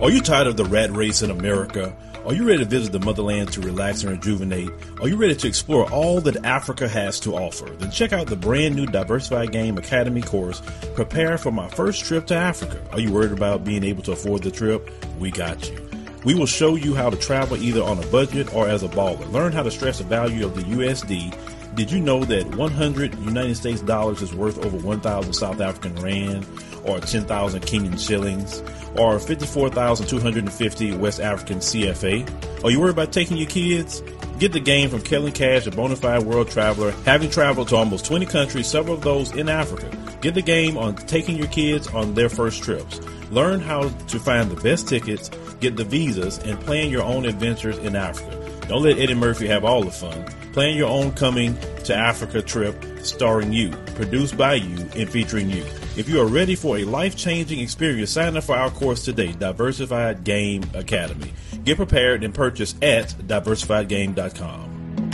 [0.00, 1.92] Are you tired of the rat race in America?
[2.24, 4.70] Are you ready to visit the motherland to relax and rejuvenate?
[5.00, 7.68] Are you ready to explore all that Africa has to offer?
[7.68, 10.62] Then check out the brand new Diversified Game Academy course,
[10.94, 12.80] Prepare for My First Trip to Africa.
[12.92, 14.88] Are you worried about being able to afford the trip?
[15.18, 15.90] We got you.
[16.24, 19.28] We will show you how to travel either on a budget or as a baller.
[19.32, 21.74] Learn how to stress the value of the USD.
[21.74, 26.46] Did you know that 100 United States dollars is worth over 1,000 South African rand
[26.88, 28.62] or 10,000 Kenyan shillings?
[28.96, 32.64] or 54,250 West African CFA.
[32.64, 34.02] Are you worried about taking your kids?
[34.38, 38.04] Get the game from Kellen Cash, a bona fide world traveler, having traveled to almost
[38.04, 39.90] 20 countries, several of those in Africa.
[40.20, 43.00] Get the game on taking your kids on their first trips.
[43.30, 45.30] Learn how to find the best tickets,
[45.60, 48.36] get the visas, and plan your own adventures in Africa.
[48.68, 50.24] Don't let Eddie Murphy have all the fun.
[50.52, 55.64] Plan your own coming to Africa trip starring you, produced by you, and featuring you.
[55.98, 59.32] If you are ready for a life changing experience, sign up for our course today,
[59.32, 61.32] Diversified Game Academy.
[61.64, 65.10] Get prepared and purchase at diversifiedgame.com.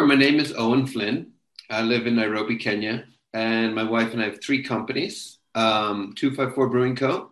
[0.00, 1.34] My name is Owen Flynn.
[1.70, 6.68] I live in Nairobi, Kenya, and my wife and I have three companies um, 254
[6.68, 7.30] Brewing Co.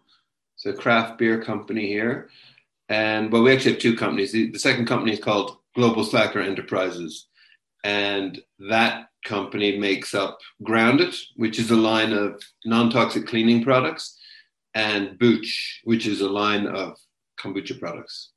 [0.55, 2.31] It's a craft beer company here.
[2.89, 4.31] And well, we actually have two companies.
[4.31, 7.27] The, the second company is called Global Slacker Enterprises.
[7.83, 14.19] And that company makes up Grounded, which is a line of non toxic cleaning products,
[14.75, 16.97] and Booch, which is a line of
[17.41, 18.31] kombucha products.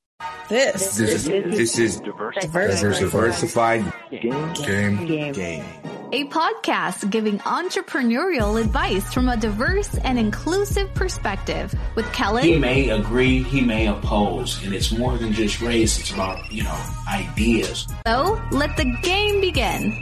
[0.49, 5.33] This, this is this is diversified, diversified game, game, game.
[5.33, 5.65] game.
[6.13, 12.45] A podcast giving entrepreneurial advice from a diverse and inclusive perspective with Kellen.
[12.45, 16.63] He may agree, he may oppose, and it's more than just race, it's about, you
[16.63, 17.87] know, ideas.
[18.07, 20.01] So let the game begin.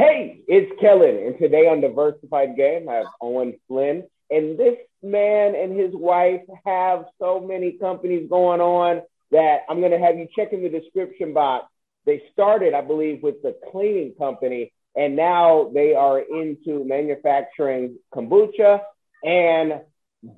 [0.00, 4.04] Hey, it's Kellen, and today on Diversified Game, I have Owen Flynn.
[4.30, 9.92] And this man and his wife have so many companies going on that I'm going
[9.92, 11.66] to have you check in the description box.
[12.06, 18.80] They started, I believe, with the cleaning company, and now they are into manufacturing kombucha
[19.22, 19.82] and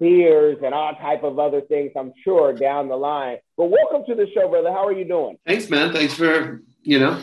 [0.01, 1.93] beers and all type of other things.
[1.97, 3.37] I'm sure down the line.
[3.57, 4.73] But welcome to the show, brother.
[4.73, 5.39] How are you doing?
[5.47, 5.93] Thanks, man.
[5.93, 7.23] Thanks for you know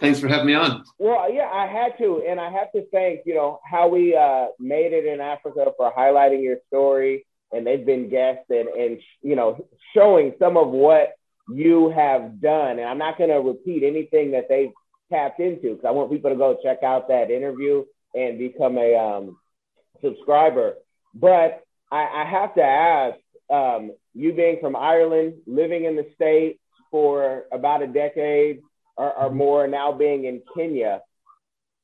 [0.00, 0.84] Thanks for having me on.
[0.98, 4.46] Well, yeah, I had to, and I have to thank you know how we uh,
[4.58, 9.36] made it in Africa for highlighting your story, and they've been guests and and you
[9.36, 11.14] know showing some of what
[11.52, 12.78] you have done.
[12.78, 14.72] And I'm not going to repeat anything that they've
[15.12, 17.84] tapped into because I want people to go check out that interview
[18.14, 19.36] and become a um,
[20.02, 20.74] subscriber.
[21.14, 23.18] But I, I have to ask,
[23.50, 26.58] um, you being from Ireland, living in the States
[26.90, 28.60] for about a decade,
[28.96, 31.00] or more now being in Kenya,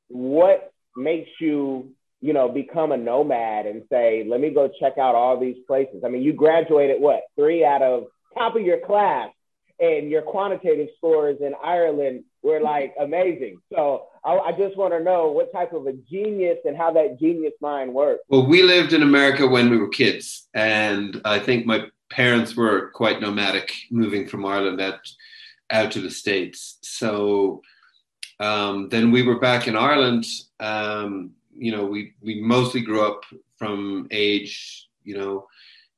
[0.08, 5.14] what makes you, you know, become a nomad and say, let me go check out
[5.14, 6.02] all these places?
[6.04, 9.30] I mean, you graduated what, three out of top of your class,
[9.78, 13.58] and your quantitative scores in Ireland were like amazing.
[13.70, 17.18] So I, I just want to know what type of a genius and how that
[17.20, 18.22] genius mind works.
[18.28, 22.90] Well, we lived in America when we were kids, and I think my parents were
[22.94, 25.00] quite nomadic, moving from Ireland at
[25.70, 26.78] out to the States.
[26.82, 27.62] So
[28.40, 30.26] um, then we were back in Ireland.
[30.60, 33.24] Um, you know, we, we mostly grew up
[33.56, 35.46] from age, you know,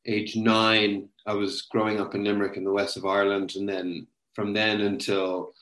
[0.07, 1.09] age nine.
[1.27, 3.57] I was growing up in Limerick in the west of Ireland.
[3.57, 5.53] And then from then until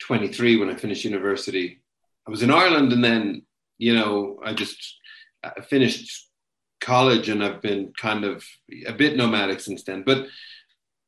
[0.00, 1.80] 23, when I finished university,
[2.26, 2.92] I was in Ireland.
[2.92, 3.42] And then,
[3.78, 4.98] you know, I just
[5.42, 6.28] I finished
[6.80, 8.44] college and I've been kind of
[8.86, 10.02] a bit nomadic since then.
[10.04, 10.26] But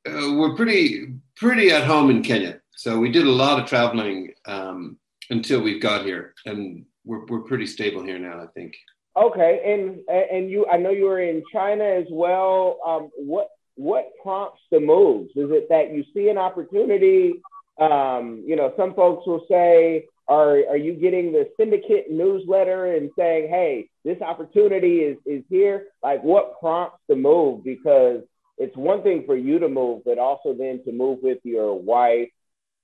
[0.06, 2.60] uh, we're pretty pretty at home in Kenya.
[2.76, 4.98] So we did a lot of traveling um,
[5.30, 8.42] until we got here, and we're we're pretty stable here now.
[8.42, 8.76] I think.
[9.16, 12.78] Okay, and and you, I know you were in China as well.
[12.86, 15.30] Um, what what prompts the moves?
[15.36, 17.40] Is it that you see an opportunity?
[17.80, 23.10] Um, you know, some folks will say, "Are are you getting the syndicate newsletter and
[23.18, 27.64] saying, hey, this opportunity is is here?" Like, what prompts the move?
[27.64, 28.22] Because
[28.58, 32.30] it's one thing for you to move, but also then to move with your wife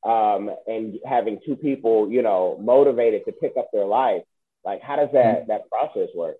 [0.05, 4.23] um, and having two people, you know, motivated to pick up their life.
[4.65, 5.49] Like, how does that mm-hmm.
[5.49, 6.37] that process work?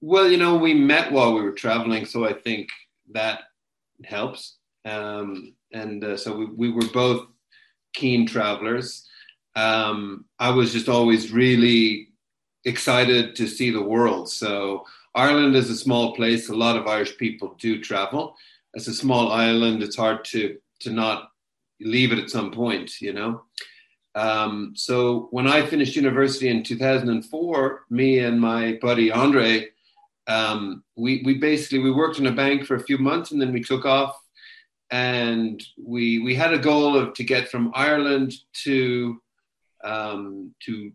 [0.00, 2.70] Well, you know, we met while we were traveling, so I think
[3.12, 3.40] that
[4.04, 4.56] helps.
[4.84, 7.26] Um, and uh, so we, we were both
[7.94, 9.08] keen travelers.
[9.54, 12.08] Um, I was just always really
[12.64, 14.30] excited to see the world.
[14.30, 16.48] So Ireland is a small place.
[16.48, 18.36] A lot of Irish people do travel.
[18.74, 19.82] It's a small island.
[19.82, 21.30] It's hard to to not
[21.80, 23.42] leave it at some point, you know.
[24.14, 29.68] Um, so when I finished university in 2004, me and my buddy Andre,
[30.26, 33.52] um, we we basically we worked in a bank for a few months and then
[33.52, 34.16] we took off,
[34.90, 38.32] and we we had a goal of to get from Ireland
[38.64, 39.20] to
[39.84, 40.92] um, to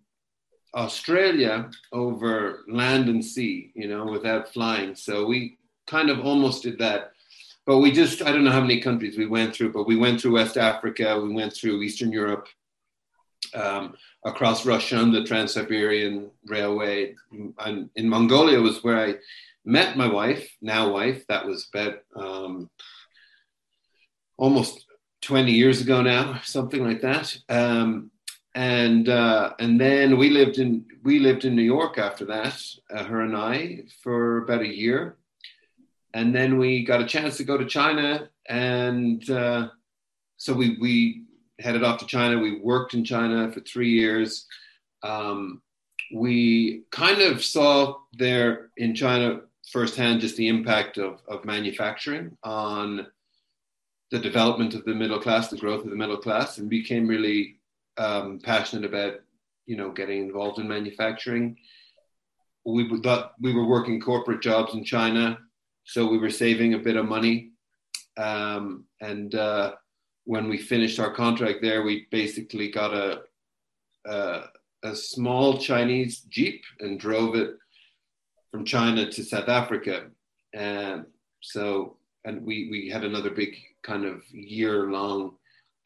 [0.75, 4.95] Australia over land and sea, you know, without flying.
[4.95, 7.11] So we kind of almost did that.
[7.65, 10.21] But we just, I don't know how many countries we went through, but we went
[10.21, 12.47] through West Africa, we went through Eastern Europe,
[13.53, 17.15] um, across Russia on the Trans Siberian Railway.
[17.59, 19.15] And in Mongolia was where I
[19.65, 21.25] met my wife, now wife.
[21.27, 22.69] That was about um,
[24.37, 24.85] almost
[25.21, 27.37] 20 years ago now, something like that.
[27.49, 28.11] Um,
[28.57, 32.59] and uh, and then we lived in we lived in New York after that,
[32.91, 35.17] uh, her and I, for about a year,
[36.15, 39.67] and then we got a chance to go to China, and uh,
[40.37, 41.25] so we we
[41.59, 42.39] headed off to China.
[42.39, 44.47] We worked in China for three years.
[45.03, 45.61] Um,
[46.11, 53.05] we kind of saw there in China firsthand just the impact of, of manufacturing on
[54.09, 57.56] the development of the middle class, the growth of the middle class, and became really
[57.97, 59.15] um, passionate about
[59.65, 61.57] you know getting involved in manufacturing.
[62.65, 65.39] We thought we were working corporate jobs in China,
[65.85, 67.51] so we were saving a bit of money.
[68.17, 69.75] Um, and uh,
[70.25, 73.21] when we finished our contract there, we basically got a,
[74.05, 74.41] a,
[74.83, 77.51] a small Chinese jeep and drove it
[78.51, 80.07] from China to South Africa.
[80.53, 81.05] And
[81.41, 85.37] so, and we we had another big kind of year long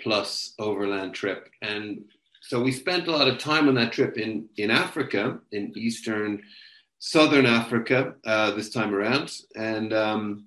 [0.02, 1.50] plus overland trip.
[1.62, 2.02] And
[2.42, 6.42] so we spent a lot of time on that trip in, in Africa, in Eastern,
[7.00, 9.32] Southern Africa uh, this time around.
[9.56, 10.46] And um,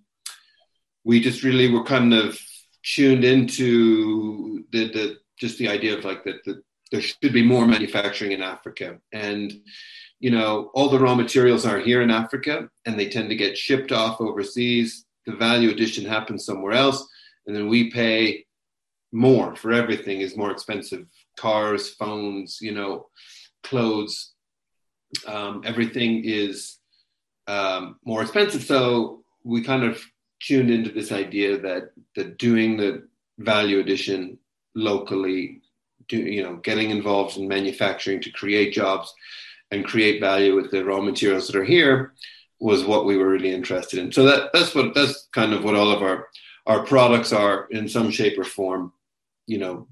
[1.05, 2.39] we just really were kind of
[2.83, 7.67] tuned into the, the just the idea of like that the, there should be more
[7.67, 8.99] manufacturing in Africa.
[9.13, 9.53] And,
[10.21, 13.59] you know, all the raw materials are here in Africa and they tend to get
[13.59, 15.05] shipped off overseas.
[15.27, 17.05] The value addition happens somewhere else.
[17.47, 18.45] And then we pay
[19.15, 21.07] more for everything is more expensive.
[21.39, 23.07] Cars phones you know
[23.63, 24.35] clothes
[25.27, 26.79] um, everything is
[27.47, 28.65] um, more expensive.
[28.65, 30.03] So we kind of
[30.41, 33.07] tuned into this idea that that doing the
[33.39, 34.39] value addition
[34.75, 35.63] locally
[36.09, 39.15] do, you know getting involved in manufacturing to create jobs
[39.71, 42.13] and create value with the raw materials that are here
[42.61, 44.13] was what we were really interested in.
[44.13, 46.29] So that that's what that's kind of what all of our
[46.67, 48.93] our products are in some shape or form
[49.47, 49.89] you know,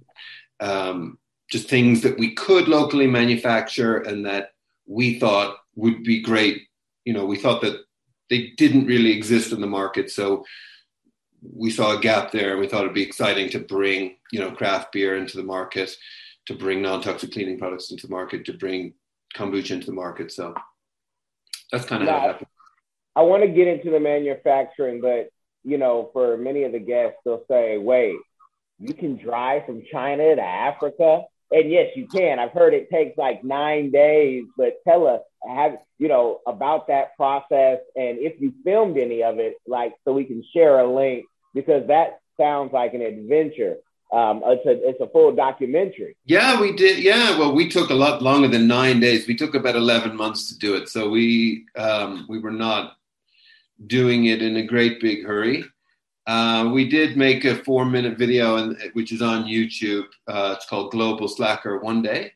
[0.61, 1.19] um,
[1.51, 4.51] just things that we could locally manufacture and that
[4.87, 6.63] we thought would be great.
[7.05, 7.81] You know, we thought that
[8.31, 10.45] they didn't really exist in the market, so
[11.43, 14.53] we saw a gap there, and we thought it'd be exciting to bring, you know,
[14.53, 15.95] craft beer into the market,
[16.47, 18.95] to bring non-toxic cleaning products into the market, to bring
[19.37, 20.31] kombucha into the market.
[20.31, 20.55] So
[21.71, 22.49] that's kind of now, how it happened.
[23.17, 25.31] I want to get into the manufacturing, but
[25.65, 28.17] you know, for many of the guests, they'll say, "Wait,
[28.83, 31.23] you can drive from China to Africa.
[31.53, 32.39] And yes, you can.
[32.39, 37.17] I've heard it takes like nine days, but tell us, have you know about that
[37.17, 41.25] process and if you filmed any of it, like so we can share a link
[41.55, 43.77] because that sounds like an adventure.
[44.13, 46.17] Um, it's a it's a full documentary.
[46.25, 47.03] Yeah, we did.
[47.03, 49.27] Yeah, well, we took a lot longer than nine days.
[49.27, 52.97] We took about eleven months to do it, so we um, we were not
[53.87, 55.65] doing it in a great big hurry.
[56.27, 60.07] Uh, we did make a four minute video, which is on YouTube.
[60.29, 62.33] Uh, it's called Global Slacker One Day.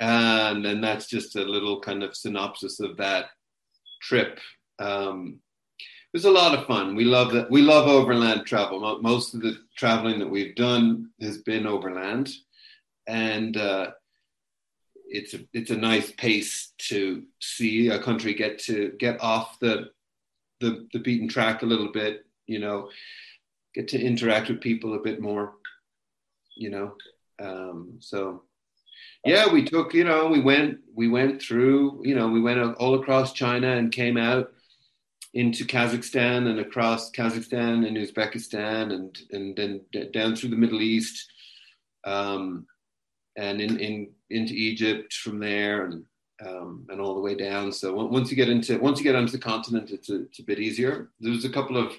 [0.00, 3.26] And, and that's just a little kind of synopsis of that
[4.02, 4.38] trip.
[4.78, 5.40] Um,
[5.78, 6.94] it was a lot of fun.
[6.94, 7.50] We love that.
[7.50, 9.00] We love overland travel.
[9.00, 12.30] Most of the traveling that we've done has been overland,
[13.08, 13.90] and uh,
[15.06, 19.90] it's a it's a nice pace to see a country get to get off the
[20.60, 22.90] the, the beaten track a little bit you know,
[23.74, 25.54] get to interact with people a bit more,
[26.56, 26.94] you know.
[27.40, 28.42] Um, so
[29.24, 32.94] yeah, we took, you know, we went, we went through, you know, we went all
[32.94, 34.52] across China and came out
[35.32, 39.80] into Kazakhstan and across Kazakhstan and Uzbekistan and and then
[40.12, 41.26] down through the Middle East,
[42.04, 42.66] um,
[43.36, 46.04] and in, in into Egypt from there and
[46.46, 47.72] um, and all the way down.
[47.72, 50.44] So once you get into once you get onto the continent, it's a, it's a
[50.44, 51.10] bit easier.
[51.18, 51.92] There was a couple of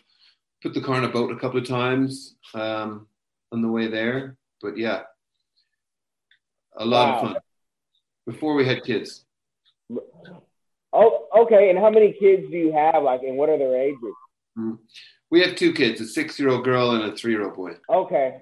[0.66, 3.06] put the car in a boat a couple of times um,
[3.52, 4.36] on the way there.
[4.64, 5.02] But yeah,
[6.76, 7.16] a lot wow.
[7.16, 7.42] of fun
[8.26, 9.26] before we had kids.
[10.92, 11.70] Oh, okay.
[11.70, 13.04] And how many kids do you have?
[13.04, 14.00] Like, and what are their ages?
[14.58, 14.80] Mm.
[15.30, 17.74] We have two kids, a six-year-old girl and a three-year-old boy.
[17.88, 18.42] Okay,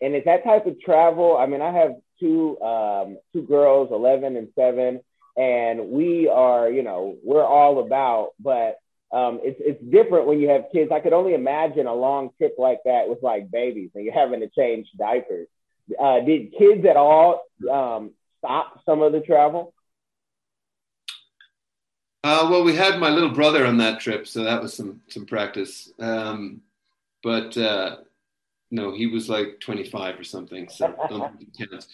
[0.00, 1.36] and is that type of travel?
[1.36, 5.00] I mean, I have two um, two girls, eleven and seven,
[5.36, 8.30] and we are, you know, we're all about.
[8.38, 8.78] But
[9.12, 10.92] um, it's it's different when you have kids.
[10.92, 14.40] I could only imagine a long trip like that with like babies, and you're having
[14.40, 15.48] to change diapers.
[16.00, 19.74] Uh, did kids at all um, stop some of the travel?
[22.22, 25.26] Uh, well, we had my little brother on that trip, so that was some some
[25.26, 25.90] practice.
[25.98, 26.60] Um,
[27.22, 27.96] but uh,
[28.70, 31.86] no, he was like 25 or something, so don't.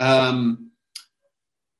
[0.00, 0.70] Um,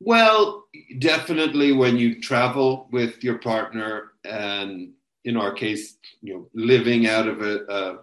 [0.01, 0.65] well,
[0.99, 4.93] definitely when you travel with your partner, and
[5.25, 7.99] in our case, you know, living out of a, a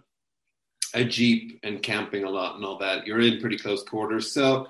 [0.93, 4.31] a jeep and camping a lot and all that, you're in pretty close quarters.
[4.33, 4.67] So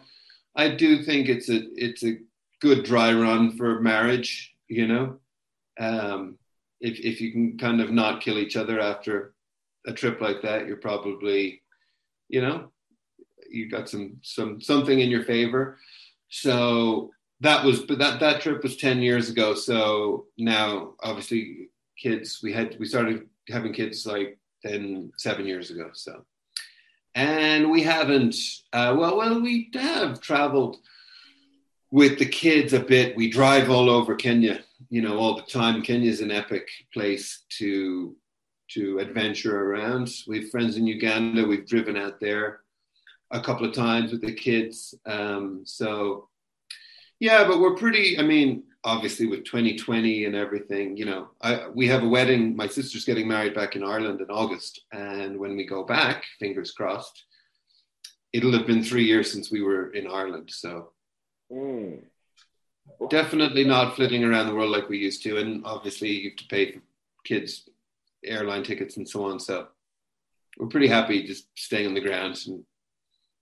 [0.55, 2.17] I do think it's a it's a
[2.59, 4.53] good dry run for marriage.
[4.67, 5.19] You know,
[5.79, 6.37] um,
[6.79, 9.33] if if you can kind of not kill each other after
[9.87, 11.61] a trip like that, you're probably,
[12.29, 12.71] you know,
[13.49, 15.77] you got some some something in your favor.
[16.29, 19.53] So that was but that that trip was 10 years ago.
[19.53, 25.89] So now obviously kids we had we started having kids like then seven years ago
[25.93, 26.23] so.
[27.13, 28.35] And we haven't
[28.71, 30.77] uh, well well we have traveled
[31.89, 33.17] with the kids a bit.
[33.17, 35.81] We drive all over kenya you know all the time.
[35.81, 38.15] Kenya's an epic place to
[38.69, 40.09] to adventure around.
[40.27, 41.45] We have friends in uganda.
[41.45, 42.61] We've driven out there
[43.31, 44.93] a couple of times with the kids.
[45.05, 46.29] Um, so
[47.21, 48.17] yeah, but we're pretty.
[48.17, 52.55] I mean, obviously with 2020 and everything, you know, I, we have a wedding.
[52.55, 56.71] My sister's getting married back in Ireland in August, and when we go back, fingers
[56.71, 57.25] crossed,
[58.33, 60.49] it'll have been three years since we were in Ireland.
[60.51, 60.93] So
[61.53, 62.01] mm.
[63.11, 66.47] definitely not flitting around the world like we used to, and obviously you have to
[66.47, 66.81] pay for
[67.23, 67.69] kids'
[68.25, 69.39] airline tickets and so on.
[69.39, 69.67] So
[70.57, 72.65] we're pretty happy just staying on the ground and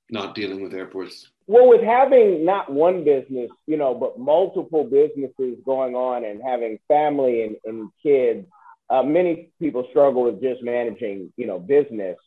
[0.10, 1.30] not dealing with airports.
[1.50, 6.78] Well, with having not one business, you know, but multiple businesses going on and having
[6.88, 8.46] family and, and kids,
[8.88, 12.18] uh, many people struggle with just managing, you know, business.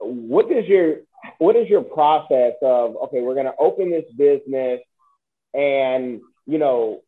[0.00, 0.96] What is your
[1.38, 4.80] what is your process of okay, we're going to open this business,
[5.54, 7.02] and you know,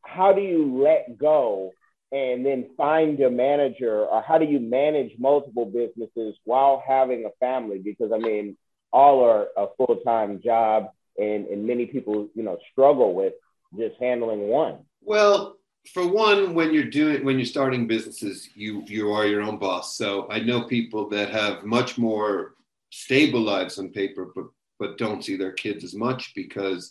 [0.00, 1.72] how do you let go
[2.10, 7.36] and then find a manager, or how do you manage multiple businesses while having a
[7.38, 7.80] family?
[7.84, 8.56] Because I mean,
[8.94, 10.88] all are a full time job
[11.18, 13.34] and and many people you know struggle with
[13.76, 14.78] just handling one.
[15.00, 15.56] Well
[15.92, 19.96] for one when you're doing when you're starting businesses you you are your own boss.
[19.96, 22.54] So i know people that have much more
[22.90, 24.44] stable lives on paper but
[24.78, 26.90] but don't see their kids as much because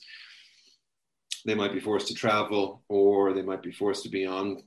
[1.45, 4.61] they might be forced to travel or they might be forced to be on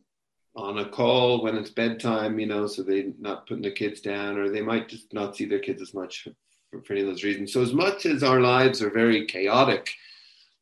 [0.56, 4.38] on a call when it's bedtime you know so they're not putting the kids down
[4.38, 6.28] or they might just not see their kids as much
[6.74, 7.52] for, for any of those reasons.
[7.52, 9.90] So as much as our lives are very chaotic,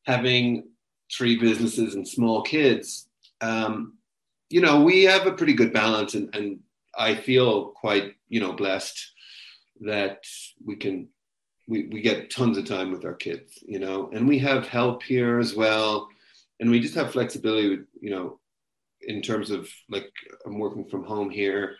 [0.04, 0.68] having
[1.12, 3.08] three businesses and small kids,
[3.40, 3.94] um,
[4.50, 6.60] you know, we have a pretty good balance, and, and
[6.98, 9.12] I feel quite, you know, blessed
[9.80, 10.24] that
[10.64, 11.08] we can
[11.68, 15.02] we, we get tons of time with our kids, you know, and we have help
[15.02, 16.08] here as well.
[16.58, 18.40] And we just have flexibility, with, you know,
[19.00, 20.10] in terms of like
[20.44, 21.76] I'm working from home here.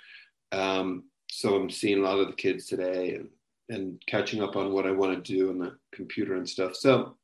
[0.53, 3.29] Um, so I'm seeing a lot of the kids today and
[3.73, 6.77] and catching up on what I want to do on the computer and stuff.
[6.77, 7.17] So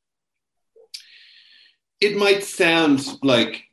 [2.01, 3.63] it might sound like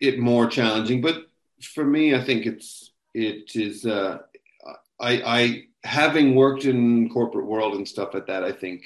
[0.00, 1.26] it more challenging, but
[1.62, 3.86] for me, I think it's it is.
[3.86, 4.18] Uh,
[5.00, 8.84] I, I having worked in corporate world and stuff like that, I think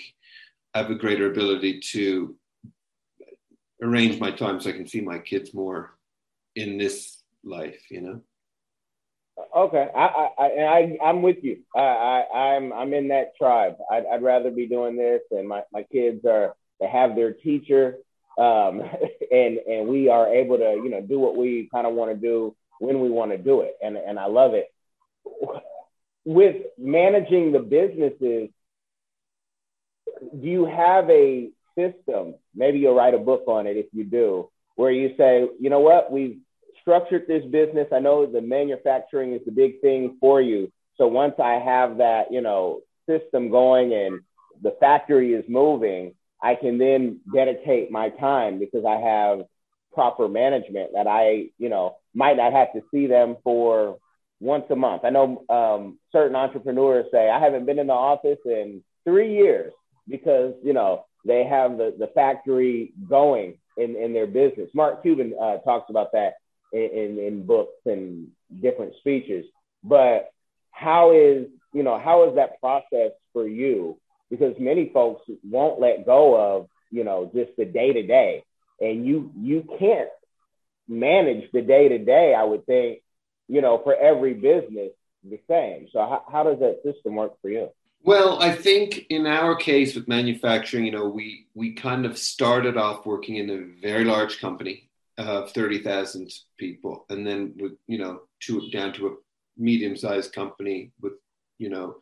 [0.74, 2.36] I have a greater ability to
[3.82, 5.94] arrange my time so I can see my kids more
[6.54, 7.82] in this life.
[7.90, 8.20] You know.
[9.56, 11.58] Okay, I, I, I, I'm with you.
[11.74, 13.76] I, I, I'm, I'm in that tribe.
[13.90, 17.96] I'd, I'd rather be doing this, and my, my kids are, they have their teacher,
[18.38, 18.82] um,
[19.30, 22.16] and, and we are able to, you know, do what we kind of want to
[22.16, 24.72] do when we want to do it, and, and I love it.
[26.24, 28.50] With managing the businesses,
[30.20, 32.34] do you have a system?
[32.54, 35.80] Maybe you'll write a book on it if you do, where you say, you know
[35.80, 36.38] what, we've
[36.80, 37.88] structured this business.
[37.92, 40.70] I know the manufacturing is the big thing for you.
[40.96, 44.20] So once I have that, you know, system going and
[44.62, 49.40] the factory is moving, I can then dedicate my time because I have
[49.92, 53.98] proper management that I, you know, might not have to see them for
[54.40, 55.04] once a month.
[55.04, 59.72] I know um, certain entrepreneurs say, I haven't been in the office in three years
[60.08, 64.70] because, you know, they have the, the factory going in, in their business.
[64.74, 66.34] Mark Cuban uh, talks about that
[66.72, 68.28] in, in, in books and
[68.60, 69.46] different speeches.
[69.82, 70.30] But
[70.70, 73.98] how is you know how is that process for you?
[74.30, 78.44] Because many folks won't let go of you know just the day to day,
[78.80, 80.08] and you you can't
[80.88, 82.34] manage the day to day.
[82.34, 83.00] I would think
[83.48, 84.90] you know for every business
[85.24, 85.88] the same.
[85.92, 87.68] So how, how does that system work for you?
[88.02, 92.76] Well, I think in our case with manufacturing, you know, we we kind of started
[92.76, 94.89] off working in a very large company
[95.28, 99.16] of thirty thousand people, and then with you know to down to a
[99.56, 101.14] medium-sized company with
[101.58, 101.96] you know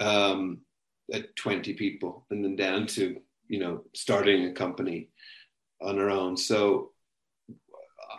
[0.00, 0.58] um,
[1.12, 5.08] at twenty people, and then down to you know starting a company
[5.80, 6.36] on our own.
[6.36, 6.90] So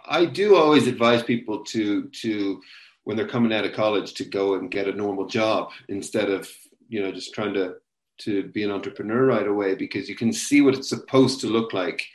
[0.08, 2.62] I do always advise people to to
[3.04, 6.50] when they're coming out of college to go and get a normal job instead of
[6.90, 7.76] you know just trying to
[8.20, 11.74] to be an entrepreneur right away because you can see what it's supposed to look
[11.74, 12.06] like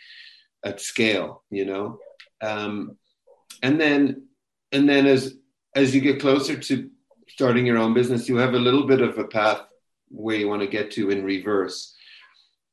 [0.64, 1.98] at scale you know
[2.42, 2.96] um,
[3.62, 4.26] and then
[4.72, 5.34] and then as
[5.74, 6.90] as you get closer to
[7.28, 9.60] starting your own business you have a little bit of a path
[10.08, 11.94] where you want to get to in reverse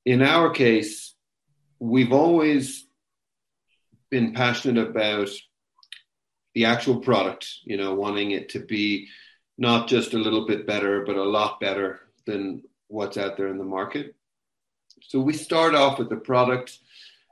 [0.06, 1.16] in our case
[1.80, 2.88] we've always
[4.10, 5.30] been passionate about
[6.54, 9.08] the actual product you know wanting it to be
[9.58, 13.58] not just a little bit better, but a lot better than what's out there in
[13.58, 14.16] the market.
[15.02, 16.80] So we start off with the product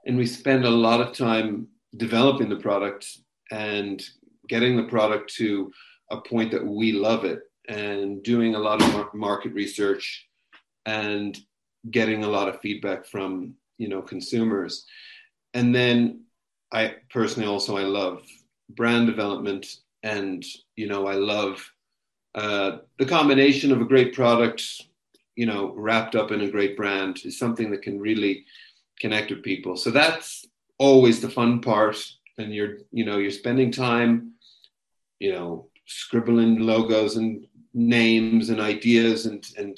[0.06, 1.68] and we spend a lot of time
[1.98, 3.08] developing the product
[3.52, 4.02] and
[4.48, 5.72] getting the product to
[6.12, 10.28] a point that we love it and doing a lot of market research
[10.86, 11.40] and
[11.90, 14.86] getting a lot of feedback from you know consumers
[15.54, 16.22] and then
[16.72, 18.22] i personally also i love
[18.70, 20.44] brand development and
[20.76, 21.72] you know i love
[22.36, 24.64] uh, the combination of a great product,
[25.36, 28.46] you know, wrapped up in a great brand is something that can really
[29.00, 29.76] connect with people.
[29.76, 30.46] So that's
[30.88, 31.98] always the fun part.
[32.38, 34.34] And you're, you know, you're spending time,
[35.20, 39.74] you know, scribbling logos and names and ideas and and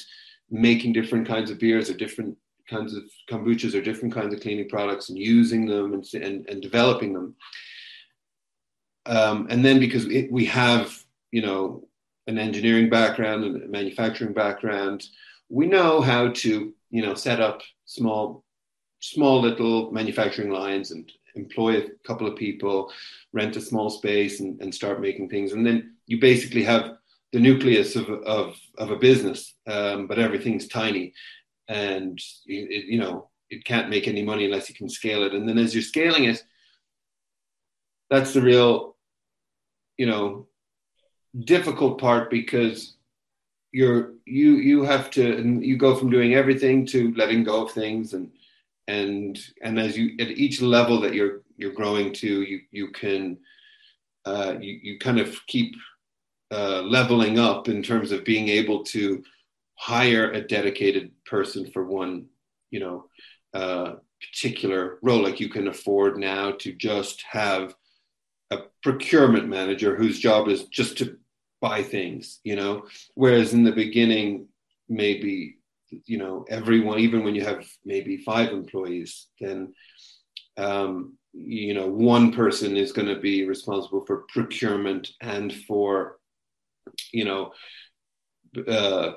[0.50, 2.38] making different kinds of beers or different
[2.70, 6.62] kinds of kombuchas or different kinds of cleaning products and using them and and, and
[6.62, 7.36] developing them.
[9.06, 10.86] Um, and then because it, we have,
[11.32, 11.64] you know,
[12.28, 15.00] an engineering background and a manufacturing background,
[15.50, 18.44] we know how to, you know, set up small,
[19.04, 22.90] small little manufacturing lines and employ a couple of people,
[23.34, 25.52] rent a small space, and, and start making things.
[25.52, 26.98] And then you basically have
[27.34, 31.14] the nucleus of of, of a business, um, but everything's tiny,
[31.68, 35.34] and it, you know it can't make any money unless you can scale it.
[35.34, 36.44] And then as you're scaling it,
[38.10, 38.96] that's the real,
[39.98, 40.48] you know,
[41.44, 42.96] difficult part because
[43.72, 47.72] you're you you have to and you go from doing everything to letting go of
[47.72, 48.32] things and
[48.88, 53.38] and and as you at each level that you're you're growing to you you can
[54.26, 55.76] uh, you, you kind of keep
[56.52, 59.22] uh, leveling up in terms of being able to
[59.76, 62.26] hire a dedicated person for one
[62.72, 63.06] you know
[63.54, 67.76] uh, particular role like you can afford now to just have
[68.52, 71.18] a procurement manager whose job is just to
[71.64, 72.86] buy things, you know.
[73.16, 74.48] Whereas in the beginning,
[74.90, 75.58] maybe
[76.06, 79.74] you know everyone, even when you have maybe five employees, then
[80.58, 86.18] um, you know one person is going to be responsible for procurement and for
[87.12, 87.52] you know
[88.68, 89.14] uh,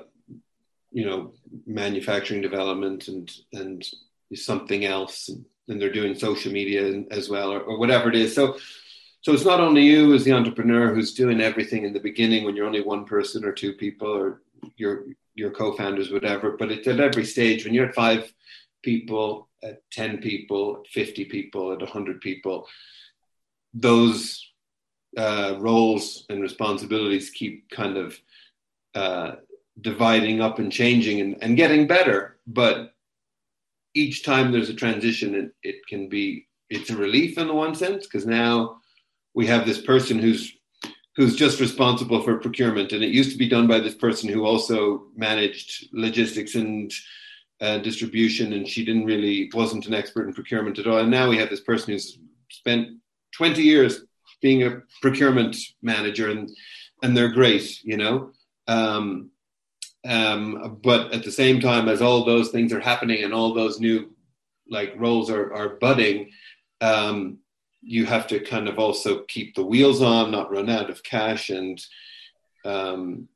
[0.91, 1.33] you know
[1.65, 3.85] manufacturing development and and
[4.33, 5.29] something else.
[5.29, 8.33] And, and they're doing social media as well or, or whatever it is.
[8.33, 8.57] So
[9.21, 12.55] so it's not only you as the entrepreneur who's doing everything in the beginning when
[12.55, 14.41] you're only one person or two people or
[14.77, 15.03] your
[15.37, 18.33] your co-founders, whatever, but it's at every stage when you're at five
[18.83, 22.67] people, at 10 people, at 50 people, at 100 people,
[23.73, 24.43] those
[25.15, 28.19] uh, roles and responsibilities keep kind of
[28.95, 29.35] uh,
[29.79, 32.37] dividing up and changing and, and getting better.
[32.47, 32.93] But
[33.93, 37.75] each time there's a transition, it, it can be, it's a relief in the one
[37.75, 38.81] sense, because now
[39.35, 40.56] we have this person who's
[41.17, 42.93] who's just responsible for procurement.
[42.93, 46.93] And it used to be done by this person who also managed logistics and
[47.59, 50.99] uh, distribution and she didn't really wasn't an expert in procurement at all.
[50.99, 52.19] And now we have this person who's
[52.51, 52.99] spent
[53.33, 54.01] 20 years
[54.43, 56.49] being a procurement manager and
[57.01, 58.31] and they're great you know?
[58.67, 59.31] Um,
[60.05, 63.79] um, but at the same time as all those things are happening and all those
[63.79, 64.13] new
[64.69, 66.29] like roles are, are budding
[66.81, 67.39] um,
[67.87, 71.49] you have to kind of also keep the wheels on, not run out of cash,
[71.49, 71.83] and
[72.65, 73.29] um,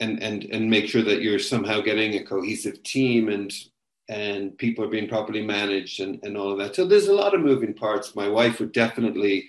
[0.00, 3.52] and and and make sure that you're somehow getting a cohesive team and
[4.10, 6.76] and people are being properly managed and, and all of that.
[6.76, 8.14] So there's a lot of moving parts.
[8.14, 9.48] My wife would definitely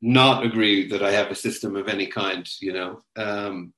[0.00, 3.02] not agree that I have a system of any kind, you know.
[3.16, 3.74] Um,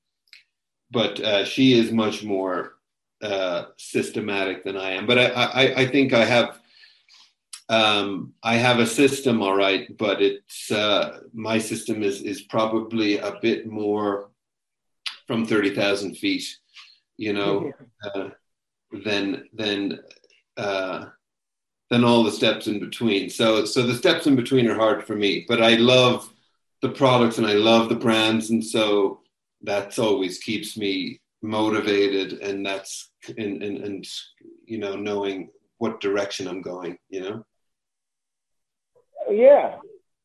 [0.89, 2.75] but uh, she is much more
[3.21, 5.05] uh, systematic than I am.
[5.05, 6.61] But I, I, I think I have
[7.69, 13.19] um, I have a system, all right, but it's uh, my system is is probably
[13.19, 14.31] a bit more
[15.27, 16.45] from thirty thousand feet,
[17.17, 17.71] you know,
[18.03, 18.29] uh,
[19.05, 19.99] than than
[20.57, 21.05] uh,
[21.91, 23.29] than all the steps in between.
[23.29, 26.33] So so the steps in between are hard for me, but I love
[26.81, 29.21] the products and I love the brands, and so
[29.61, 34.07] that's always keeps me motivated, and that's and and, and
[34.65, 37.45] you know knowing what direction I'm going, you know.
[39.29, 39.77] Yeah,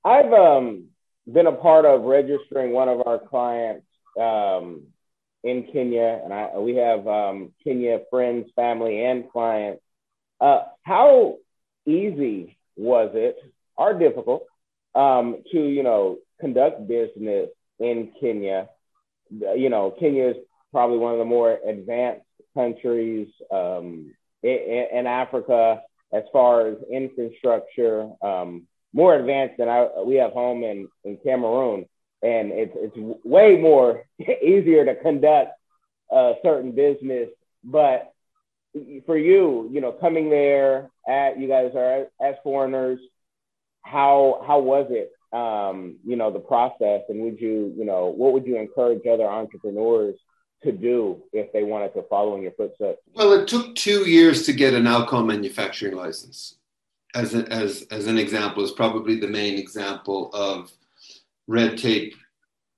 [0.04, 0.88] I've um,
[1.30, 3.86] been a part of registering one of our clients
[4.18, 4.84] um,
[5.42, 9.82] in Kenya, and I, we have um, Kenya friends, family, and clients.
[10.40, 11.36] Uh, how
[11.86, 13.36] easy was it,
[13.76, 14.46] or difficult,
[14.94, 18.68] um, to you know conduct business in Kenya?
[19.30, 20.36] You know, Kenya is
[20.72, 28.08] probably one of the more advanced countries um, in, in, Africa as far as infrastructure.
[28.22, 31.86] Um, more advanced than I we have home in in Cameroon,
[32.22, 34.04] and it's it's way more
[34.42, 35.50] easier to conduct
[36.10, 37.28] a certain business.
[37.62, 38.12] But
[39.04, 43.00] for you, you know, coming there at you guys are as foreigners,
[43.82, 45.10] how how was it?
[45.36, 49.26] Um, you know, the process, and would you, you know, what would you encourage other
[49.26, 50.14] entrepreneurs
[50.62, 52.98] to do if they wanted to follow in your footsteps?
[53.14, 56.56] Well, it took two years to get an alcohol manufacturing license
[57.14, 60.72] as, a, as, as an example, is probably the main example of
[61.46, 62.14] red tape,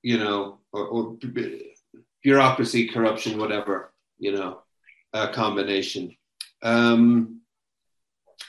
[0.03, 1.16] you know, or, or
[2.22, 4.61] bureaucracy, corruption, whatever, you know,
[5.12, 6.14] a combination.
[6.62, 7.40] Um,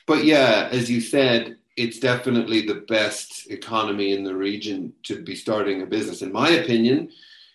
[0.05, 5.35] but yeah, as you said, it's definitely the best economy in the region to be
[5.35, 7.09] starting a business, in my opinion,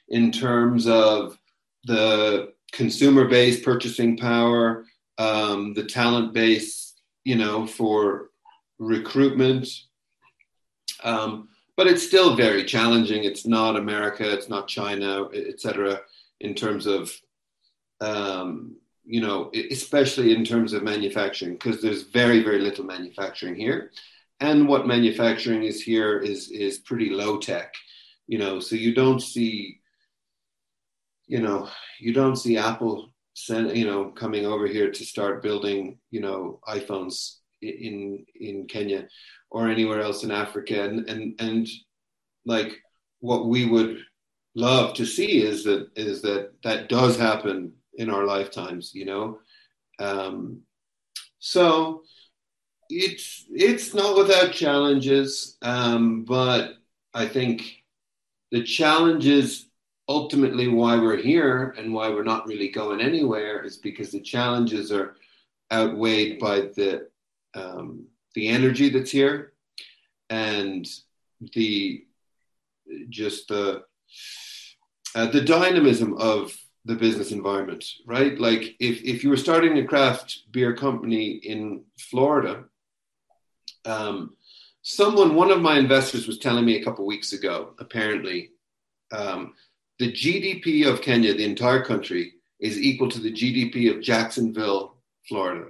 [0.09, 1.37] in terms of
[1.85, 4.85] the consumer base, purchasing power,
[5.19, 6.92] um, the talent base,
[7.25, 8.31] you know, for
[8.79, 9.69] recruitment.
[11.03, 13.25] Um, but it's still very challenging.
[13.25, 16.01] It's not America, it's not China, etc.
[16.41, 17.13] In terms of,
[18.01, 23.91] um, you know, especially in terms of manufacturing, because there's very very little manufacturing here,
[24.41, 27.75] and what manufacturing is here is is pretty low tech,
[28.27, 28.61] you know.
[28.61, 29.81] So you don't see,
[31.27, 35.99] you know, you don't see Apple send, you know, coming over here to start building,
[36.11, 39.07] you know, iPhones in in Kenya
[39.51, 41.69] or anywhere else in Africa, and and and
[42.45, 42.77] like
[43.21, 43.99] what we would
[44.55, 49.39] love to see is that is that that does happen in our lifetimes, you know.
[49.99, 50.63] Um,
[51.39, 52.03] so
[52.89, 56.75] it's it's not without challenges, um, but
[57.15, 57.63] I think
[58.51, 59.69] the challenges
[60.09, 64.91] ultimately why we're here and why we're not really going anywhere is because the challenges
[64.91, 65.17] are
[65.73, 67.09] outweighed by the
[67.55, 69.53] um, the energy that's here
[70.31, 70.87] and
[71.55, 72.05] the
[73.11, 73.85] just the
[75.15, 78.39] uh, the dynamism of the business environment, right?
[78.39, 82.65] Like if, if you were starting a craft beer company in Florida,
[83.85, 84.37] um,
[84.83, 88.51] someone, one of my investors was telling me a couple weeks ago, apparently,
[89.13, 89.55] um,
[90.03, 94.97] the GDP of Kenya, the entire country, is equal to the GDP of Jacksonville,
[95.29, 95.67] Florida.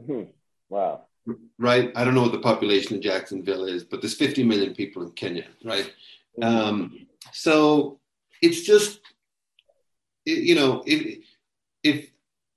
[0.00, 0.30] Mm-hmm.
[0.68, 1.02] Wow.
[1.60, 1.92] Right.
[1.94, 5.12] I don't know what the population of Jacksonville is, but there's 50 million people in
[5.12, 5.92] Kenya, right?
[6.42, 8.00] Um, so
[8.42, 8.98] it's just,
[10.24, 11.24] you know, if,
[11.84, 12.10] if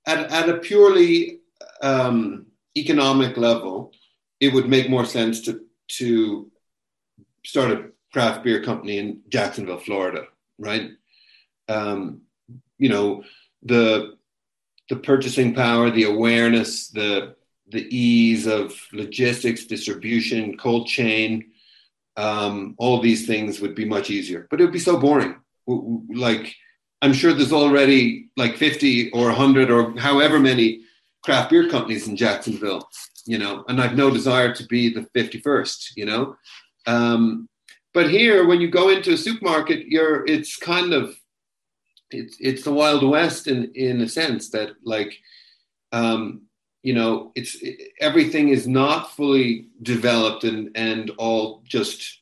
[0.06, 1.38] at, at a purely
[1.82, 3.92] um, economic level,
[4.40, 5.60] it would make more sense to
[5.98, 6.50] to
[7.44, 10.26] start a craft beer company in Jacksonville, Florida,
[10.62, 10.90] right?
[11.68, 12.22] Um,
[12.78, 13.24] you know,
[13.62, 14.16] the
[14.88, 17.36] the purchasing power, the awareness, the
[17.68, 21.52] the ease of logistics, distribution, cold chain,
[22.16, 24.46] um, all these things would be much easier.
[24.50, 25.36] But it would be so boring.
[25.66, 26.54] Like,
[27.00, 30.82] I'm sure there's already like 50 or 100 or however many
[31.24, 32.86] craft beer companies in Jacksonville,
[33.26, 36.36] you know, and I've no desire to be the 51st, you know.
[36.86, 37.48] Um,
[37.94, 41.16] but here, when you go into a supermarket, you're it's kind of
[42.10, 45.18] it's it's the wild west in in a sense that like
[45.92, 46.42] um,
[46.82, 47.56] you know it's
[48.00, 52.20] everything is not fully developed and and all just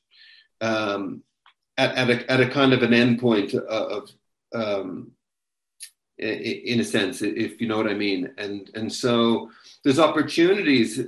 [0.61, 1.23] um,
[1.79, 4.11] at, at, a, at a kind of an endpoint of
[4.55, 5.13] um,
[6.19, 9.51] in a sense if you know what i mean and and so
[9.83, 11.01] there's opportunities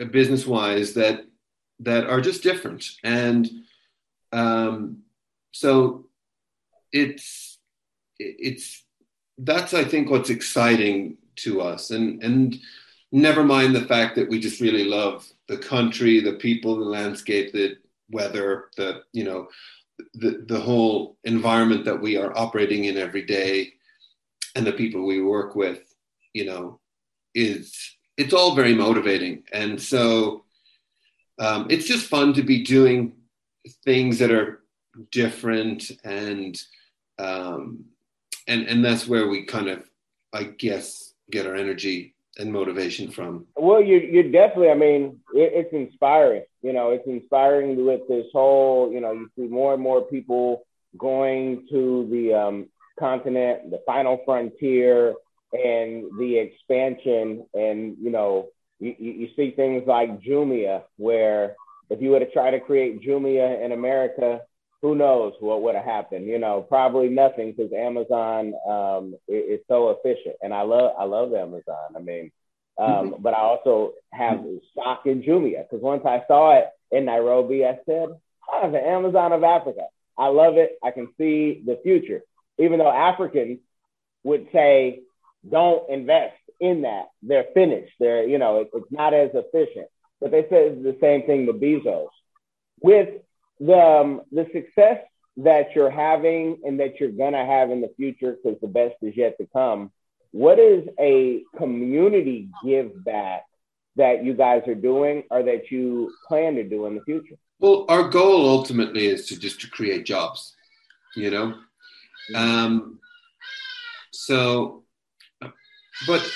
[0.00, 1.26] uh, business wise that
[1.80, 2.84] that are just different.
[3.02, 3.48] And
[4.32, 5.02] um,
[5.52, 6.06] so
[6.92, 7.58] it's
[8.18, 8.84] it's
[9.38, 12.58] that's I think what's exciting to us, and and
[13.12, 17.52] never mind the fact that we just really love the country, the people, the landscape,
[17.52, 17.76] the
[18.10, 19.48] weather, the you know
[20.14, 23.72] the the whole environment that we are operating in every day,
[24.54, 25.82] and the people we work with,
[26.32, 26.80] you know,
[27.34, 30.44] is it's all very motivating, and so
[31.38, 33.14] um, it's just fun to be doing
[33.84, 34.62] things that are
[35.10, 36.60] different and
[37.18, 37.84] um,
[38.46, 39.88] and and that's where we kind of
[40.32, 43.46] i guess get our energy and motivation from.
[43.56, 48.26] Well you you definitely i mean it, it's inspiring you know it's inspiring with this
[48.32, 50.64] whole you know you see more and more people
[50.96, 52.68] going to the um,
[52.98, 55.14] continent the final frontier
[55.52, 58.48] and the expansion and you know
[58.80, 61.54] you, you see things like Jumia, where
[61.90, 64.40] if you were to try to create Jumia in America,
[64.82, 66.26] who knows what would have happened?
[66.26, 71.04] You know, probably nothing because Amazon um, is, is, so efficient, and I love I
[71.04, 71.94] love Amazon.
[71.94, 72.30] I mean,
[72.78, 73.22] um, mm-hmm.
[73.22, 77.78] but I also have stock in Jumia because once I saw it in Nairobi, I
[77.84, 78.08] said,
[78.50, 79.82] "Oh, the Amazon of Africa."
[80.16, 80.78] I love it.
[80.82, 82.22] I can see the future,
[82.58, 83.58] even though Africans
[84.22, 85.00] would say,
[85.48, 87.06] "Don't invest in that.
[87.22, 87.94] They're finished.
[87.98, 89.88] They're, you know, it, it's not as efficient.
[90.20, 92.08] But they said the same thing to Bezos.
[92.82, 93.22] With
[93.58, 94.98] the, um, the success
[95.38, 98.96] that you're having and that you're going to have in the future, because the best
[99.02, 99.90] is yet to come,
[100.32, 103.42] what is a community give back
[103.96, 107.36] that you guys are doing or that you plan to do in the future?
[107.58, 110.54] Well, our goal ultimately is to just to create jobs,
[111.16, 111.54] you know?
[112.34, 113.00] Um,
[114.12, 114.84] so,
[116.06, 116.32] but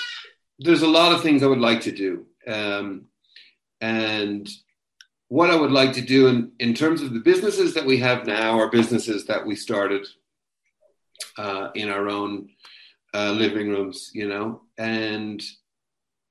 [0.58, 2.26] there's a lot of things I would like to do.
[2.46, 3.06] Um,
[3.84, 4.48] and
[5.28, 8.26] what I would like to do in, in terms of the businesses that we have
[8.26, 10.06] now are businesses that we started
[11.36, 12.48] uh, in our own
[13.12, 15.42] uh, living rooms, you know, and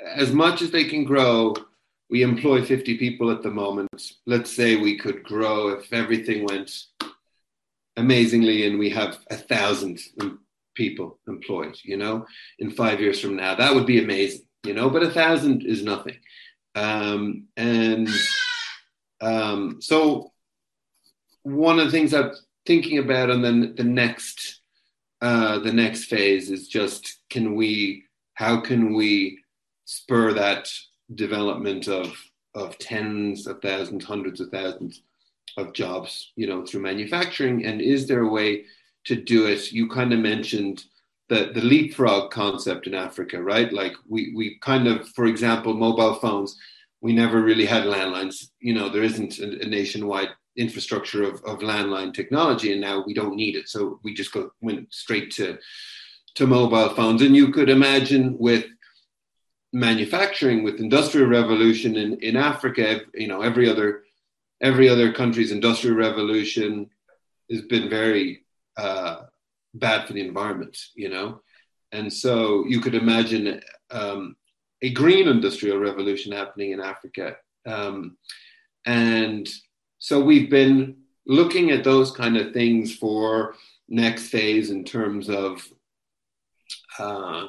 [0.03, 1.53] as much as they can grow,
[2.09, 4.13] we employ 50 people at the moment.
[4.25, 6.71] Let's say we could grow if everything went
[7.97, 9.99] amazingly and we have a thousand
[10.73, 12.25] people employed, you know,
[12.57, 13.53] in five years from now.
[13.53, 16.17] That would be amazing, you know, but a thousand is nothing.
[16.75, 18.09] Um, and
[19.21, 20.31] um, so
[21.43, 22.31] one of the things I'm
[22.65, 24.61] thinking about and then the next
[25.21, 29.39] uh, the next phase is just can we how can we
[29.85, 30.69] spur that
[31.15, 32.13] development of
[32.55, 35.01] of tens of thousands, hundreds of thousands
[35.57, 37.65] of jobs, you know, through manufacturing?
[37.65, 38.65] And is there a way
[39.05, 39.71] to do it.
[39.71, 40.85] You kind of mentioned
[41.33, 43.71] the, the leapfrog concept in Africa, right?
[43.73, 46.57] Like we, we kind of, for example, mobile phones,
[47.01, 48.49] we never really had landlines.
[48.59, 53.13] You know, there isn't a, a nationwide infrastructure of, of landline technology, and now we
[53.13, 53.67] don't need it.
[53.67, 55.57] So we just go went straight to
[56.35, 57.21] to mobile phones.
[57.21, 58.65] And you could imagine with
[59.71, 64.03] manufacturing, with industrial revolution in, in Africa, you know, every other
[64.61, 66.89] every other country's industrial revolution
[67.51, 68.45] has been very
[68.77, 69.23] uh,
[69.73, 71.41] bad for the environment, you know?
[71.91, 74.35] And so you could imagine um,
[74.81, 77.37] a green industrial revolution happening in Africa.
[77.65, 78.17] Um,
[78.85, 79.47] and
[79.99, 83.55] so we've been looking at those kind of things for
[83.87, 85.65] next phase in terms of
[86.99, 87.47] uh,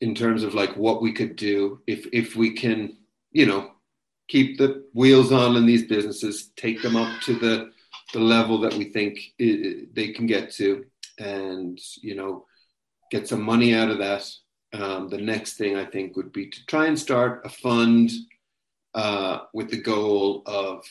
[0.00, 2.96] in terms of like what we could do if if we can
[3.32, 3.70] you know
[4.28, 7.70] keep the wheels on in these businesses take them up to the
[8.12, 10.84] the level that we think it, they can get to
[11.18, 12.44] and you know
[13.10, 14.28] get some money out of that
[14.72, 18.10] um, the next thing i think would be to try and start a fund
[18.94, 20.84] uh, with the goal of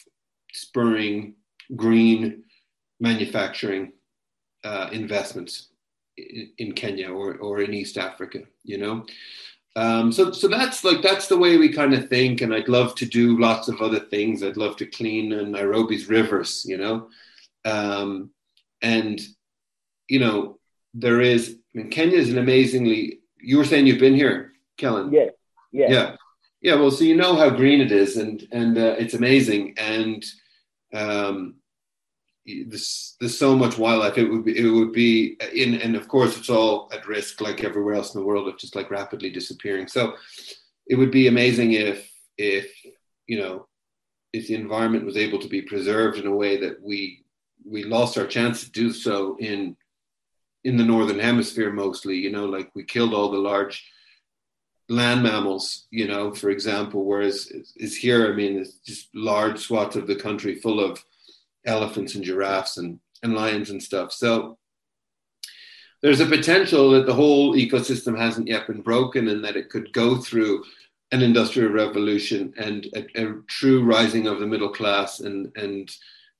[0.51, 1.35] spurring
[1.75, 2.43] green
[2.99, 3.91] manufacturing
[4.63, 5.69] uh, investments
[6.17, 9.05] in, in, Kenya or, or in East Africa, you know.
[9.75, 12.93] Um, so, so that's like that's the way we kind of think, and I'd love
[12.95, 14.43] to do lots of other things.
[14.43, 17.09] I'd love to clean Nairobi's rivers, you know,
[17.65, 18.29] um,
[18.81, 19.19] and
[20.07, 20.59] you know
[20.93, 21.57] there is.
[21.73, 23.19] I mean, Kenya is an amazingly.
[23.39, 25.11] You were saying you've been here, Kellen.
[25.11, 25.29] Yeah,
[25.71, 26.15] yeah, yeah,
[26.61, 26.75] yeah.
[26.75, 30.23] Well, so you know how green it is, and and uh, it's amazing, and
[30.93, 31.55] um,
[32.45, 34.17] there's, there's so much wildlife.
[34.17, 37.63] It would be, it would be in, and of course it's all at risk, like
[37.63, 39.87] everywhere else in the world, of just like rapidly disappearing.
[39.87, 40.15] So
[40.87, 42.71] it would be amazing if, if
[43.27, 43.67] you know,
[44.33, 47.23] if the environment was able to be preserved in a way that we
[47.65, 49.77] we lost our chance to do so in
[50.63, 52.17] in the northern hemisphere mostly.
[52.17, 53.85] You know, like we killed all the large
[54.89, 59.95] land mammals, you know, for example, whereas is here, I mean, it's just large swaths
[59.95, 61.03] of the country full of
[61.65, 64.11] elephants and giraffes and, and lions and stuff.
[64.11, 64.57] So
[66.01, 69.93] there's a potential that the whole ecosystem hasn't yet been broken and that it could
[69.93, 70.63] go through
[71.11, 75.95] an industrial revolution and a, a true rising of the middle class and and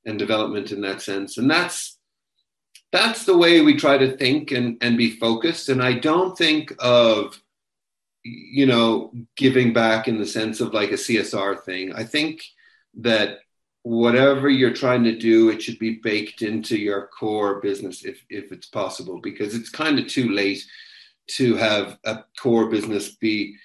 [0.06, 1.38] and development in that sense.
[1.38, 1.98] And that's
[2.92, 5.70] that's the way we try to think and, and be focused.
[5.70, 7.40] And I don't think of
[8.24, 11.94] you know, giving back in the sense of like a CSR thing.
[11.94, 12.44] I think
[13.02, 13.40] that
[13.84, 18.52] whatever you're trying to do, it should be baked into your core business if, if
[18.52, 20.64] it's possible, because it's kind of too late
[21.28, 23.56] to have a core business be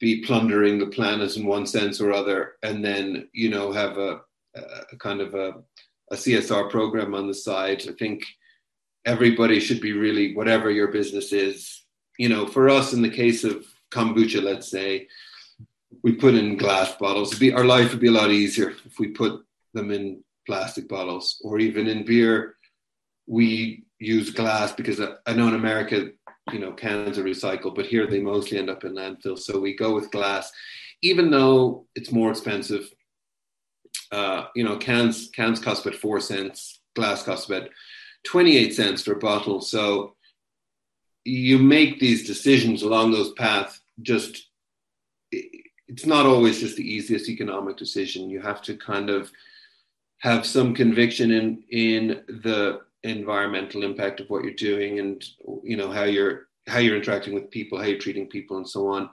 [0.00, 4.20] be plundering the planet in one sense or other, and then you know have a,
[4.54, 5.54] a kind of a,
[6.12, 7.82] a CSR program on the side.
[7.88, 8.24] I think
[9.04, 11.84] everybody should be really whatever your business is.
[12.16, 15.08] You know, for us in the case of kombucha, let's say,
[16.02, 17.36] we put in glass bottles.
[17.36, 19.44] Be, our life would be a lot easier if we put
[19.78, 22.56] them in plastic bottles, or even in beer,
[23.26, 26.10] we use glass because I, know in America,
[26.52, 29.38] you know, cans are recycled, but here they mostly end up in landfill.
[29.38, 30.50] So we go with glass,
[31.02, 32.90] even though it's more expensive.
[34.10, 37.68] Uh, you know, cans cans cost about four cents, glass costs about
[38.24, 39.60] twenty eight cents for a bottle.
[39.60, 40.14] So
[41.24, 44.48] you make these decisions along those paths just
[45.30, 49.30] it's not always just the easiest economic decision you have to kind of
[50.18, 55.24] have some conviction in in the environmental impact of what you're doing and
[55.62, 58.88] you know how you're how you're interacting with people how you're treating people and so
[58.88, 59.10] on.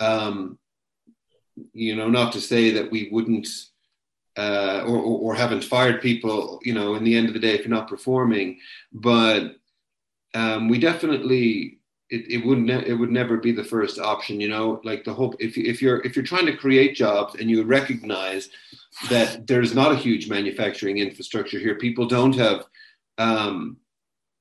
[0.00, 0.58] Um,
[1.72, 3.48] you know not to say that we wouldn't
[4.36, 7.54] uh, or, or, or haven't fired people you know in the end of the day
[7.54, 8.58] if you're not performing
[8.92, 9.56] but
[10.34, 11.75] um, we definitely
[12.10, 14.80] it, it would ne- it would never be the first option you know?
[14.84, 18.48] Like the hope if, if you're if you're trying to create jobs and you recognize
[19.10, 22.64] that there's not a huge manufacturing infrastructure here people don't have
[23.18, 23.78] um,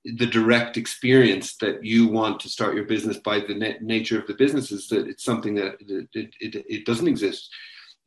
[0.04, 4.28] the direct experience that you want to start your business by the na- nature of
[4.28, 7.50] the businesses that it's something that it, it, it, doesn't exist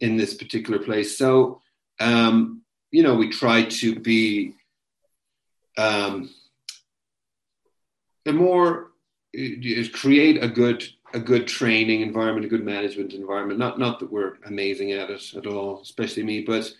[0.00, 1.18] in this particular place.
[1.18, 1.60] So
[1.98, 4.54] um, you know we try to be
[5.76, 6.30] um,
[8.24, 8.92] the more
[9.32, 13.58] is create a good a good training environment, a good management environment.
[13.58, 16.72] Not not that we're amazing at it at all, especially me, but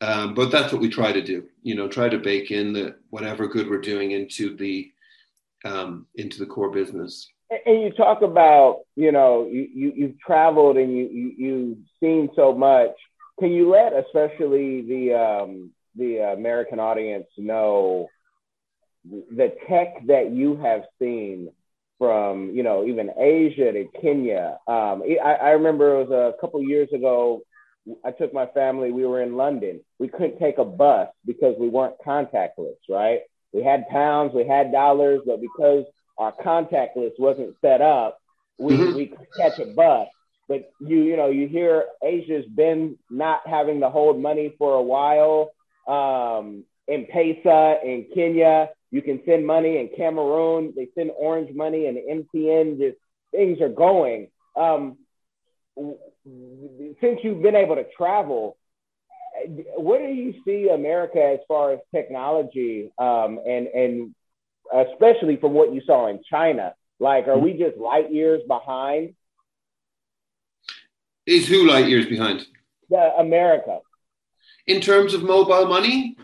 [0.00, 1.44] um, but that's what we try to do.
[1.62, 4.90] You know, try to bake in the whatever good we're doing into the
[5.64, 7.28] um, into the core business.
[7.66, 12.30] And you talk about, you know, you, you you've traveled and you, you you've seen
[12.36, 12.92] so much.
[13.38, 18.08] Can you let, especially the um, the American audience, know
[19.04, 21.50] the tech that you have seen
[22.00, 24.58] from you know even Asia to Kenya.
[24.66, 27.42] Um, I, I, remember it was a couple years ago.
[28.02, 28.90] I took my family.
[28.90, 29.82] We were in London.
[29.98, 32.78] We couldn't take a bus because we weren't contactless.
[32.88, 33.20] Right?
[33.52, 35.84] We had pounds, we had dollars, but because
[36.16, 38.18] our contactless wasn't set up,
[38.58, 38.96] we mm-hmm.
[38.96, 40.08] we could catch a bus.
[40.48, 44.82] But you you know you hear Asia's been not having to hold money for a
[44.82, 45.50] while.
[45.86, 50.72] Um, M-Pesa in Kenya, you can send money in Cameroon.
[50.74, 52.78] They send orange money and MTN.
[52.78, 52.96] Just
[53.30, 54.28] things are going.
[54.56, 54.98] Um,
[57.00, 58.56] since you've been able to travel,
[59.76, 64.14] what do you see America as far as technology um, and and
[64.72, 66.74] especially from what you saw in China?
[66.98, 69.14] Like, are we just light years behind?
[71.26, 72.44] Is who light years behind?
[72.90, 73.78] The America.
[74.66, 76.16] In terms of mobile money?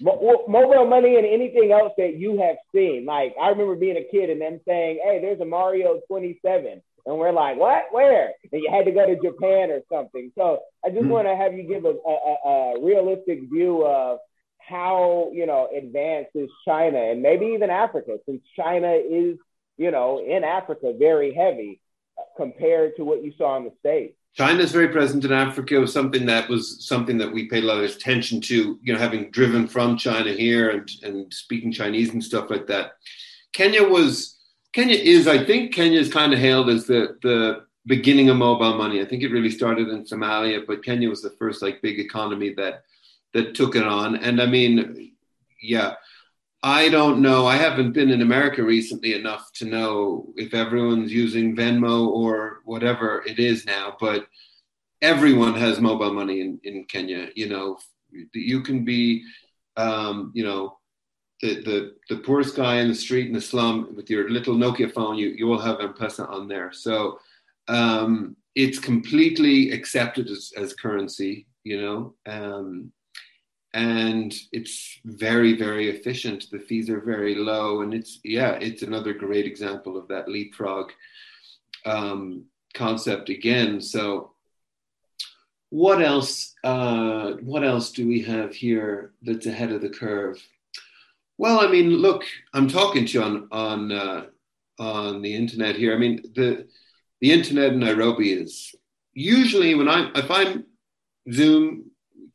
[0.00, 3.04] Mobile money and anything else that you have seen.
[3.06, 7.18] Like I remember being a kid and them saying, "Hey, there's a Mario 27," and
[7.18, 7.84] we're like, "What?
[7.90, 10.32] Where?" And you had to go to Japan or something.
[10.36, 11.10] So I just mm-hmm.
[11.10, 14.18] want to have you give a, a, a, realistic view of
[14.58, 19.36] how you know advanced is China and maybe even Africa, since China is
[19.76, 21.80] you know in Africa very heavy
[22.36, 24.16] compared to what you saw in the states.
[24.36, 25.76] China is very present in Africa.
[25.76, 28.92] It was something that was something that we paid a lot of attention to, you
[28.92, 32.92] know, having driven from China here and, and speaking Chinese and stuff like that.
[33.54, 34.36] Kenya was,
[34.74, 38.76] Kenya is, I think Kenya is kind of hailed as the, the beginning of mobile
[38.76, 39.00] money.
[39.00, 42.52] I think it really started in Somalia, but Kenya was the first like big economy
[42.58, 42.82] that,
[43.32, 44.16] that took it on.
[44.16, 45.12] And I mean,
[45.62, 45.94] yeah,
[46.62, 47.46] I don't know.
[47.46, 53.22] I haven't been in America recently enough to know if everyone's using Venmo or whatever
[53.26, 54.26] it is now, but
[55.02, 57.28] everyone has mobile money in, in Kenya.
[57.34, 57.78] You know,
[58.32, 59.22] you can be,
[59.76, 60.78] um, you know,
[61.42, 64.90] the, the, the poorest guy in the street in the slum with your little Nokia
[64.90, 66.72] phone, you, you will have M-Pesa on there.
[66.72, 67.18] So
[67.68, 72.90] um, it's completely accepted as, as currency, you know, um,
[73.76, 76.46] and it's very, very efficient.
[76.50, 80.92] The fees are very low, and it's yeah, it's another great example of that leapfrog
[81.84, 83.82] um, concept again.
[83.82, 84.32] So,
[85.68, 86.54] what else?
[86.64, 90.42] Uh, what else do we have here that's ahead of the curve?
[91.36, 92.24] Well, I mean, look,
[92.54, 94.26] I'm talking to you on on uh,
[94.78, 95.94] on the internet here.
[95.94, 96.66] I mean, the
[97.20, 98.74] the internet in Nairobi is
[99.12, 100.64] usually when I'm if I'm
[101.30, 101.85] Zoom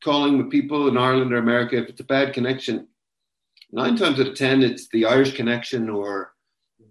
[0.03, 2.87] calling with people in Ireland or America, if it's a bad connection,
[3.71, 6.33] nine times out of ten it's the Irish connection or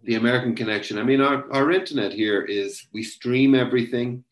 [0.04, 0.98] the American connection.
[0.98, 4.24] I mean, our, our internet here is we stream everything,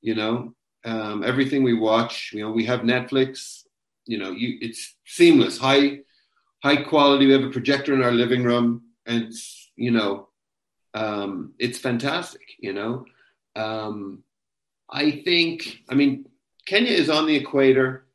[0.00, 0.54] you know,
[0.84, 2.32] um, everything we watch.
[2.32, 3.64] You know, we have Netflix.
[4.06, 6.00] You know, you it's seamless, high
[6.62, 7.26] high quality.
[7.26, 9.32] We have a projector in our living room, and
[9.76, 10.28] you know,
[10.94, 12.42] um, it's fantastic.
[12.58, 13.04] You know,
[13.56, 14.24] um,
[14.90, 15.82] I think.
[15.88, 16.26] I mean,
[16.66, 18.06] Kenya is on the equator,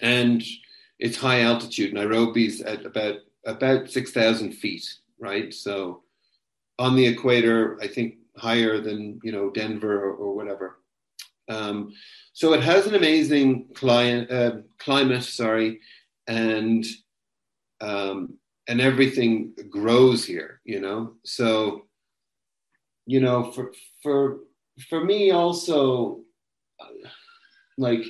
[0.00, 0.42] and
[0.98, 1.94] it's high altitude.
[1.94, 4.86] Nairobi's at about about six thousand feet,
[5.18, 5.52] right?
[5.52, 6.02] So
[6.78, 10.78] on the equator, I think higher than you know Denver or, or whatever.
[11.48, 11.92] Um,
[12.32, 15.80] so it has an amazing client, uh, climate, sorry,
[16.26, 16.84] and
[17.80, 18.38] um,
[18.68, 21.14] and everything grows here, you know.
[21.24, 21.86] So,
[23.06, 23.72] you know, for
[24.02, 24.40] for
[24.88, 26.20] for me also,
[27.78, 28.04] like,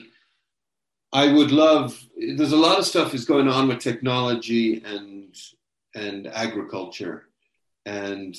[1.12, 1.98] I would love.
[2.16, 5.34] There's a lot of stuff is going on with technology and
[5.94, 7.28] and agriculture,
[7.86, 8.36] and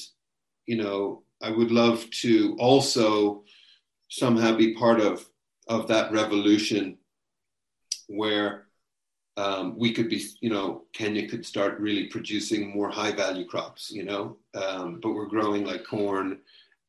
[0.66, 3.44] you know, I would love to also
[4.10, 5.28] somehow be part of
[5.68, 6.98] of that revolution
[8.08, 8.68] where
[9.38, 13.90] um, we could be, you know, Kenya could start really producing more high value crops,
[13.90, 16.40] you know, um, but we're growing like corn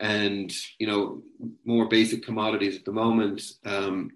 [0.01, 1.23] and, you know,
[1.65, 3.43] more basic commodities at the moment.
[3.65, 4.11] Um,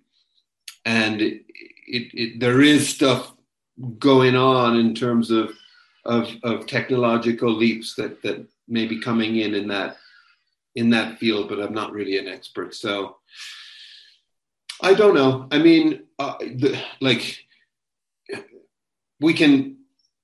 [0.84, 1.42] and it,
[1.86, 3.32] it, there is stuff
[3.98, 5.56] going on in terms of,
[6.04, 9.96] of, of technological leaps that, that may be coming in in that,
[10.74, 12.74] in that field, but I'm not really an expert.
[12.74, 13.16] So
[14.82, 15.48] I don't know.
[15.50, 17.44] I mean, uh, the, like,
[19.20, 19.76] we can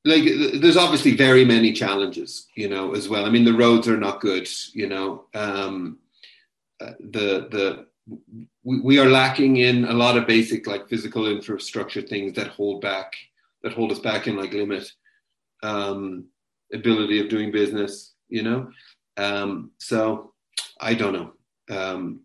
[0.04, 0.24] like
[0.60, 4.20] there's obviously very many challenges you know as well i mean the roads are not
[4.20, 5.98] good you know um
[6.80, 7.86] uh, the the
[8.62, 12.80] we, we are lacking in a lot of basic like physical infrastructure things that hold
[12.80, 13.12] back
[13.62, 14.90] that hold us back and like limit
[15.62, 16.26] um
[16.72, 18.70] ability of doing business you know?
[19.16, 20.32] Um so
[20.80, 21.32] i don't know.
[21.76, 22.20] Um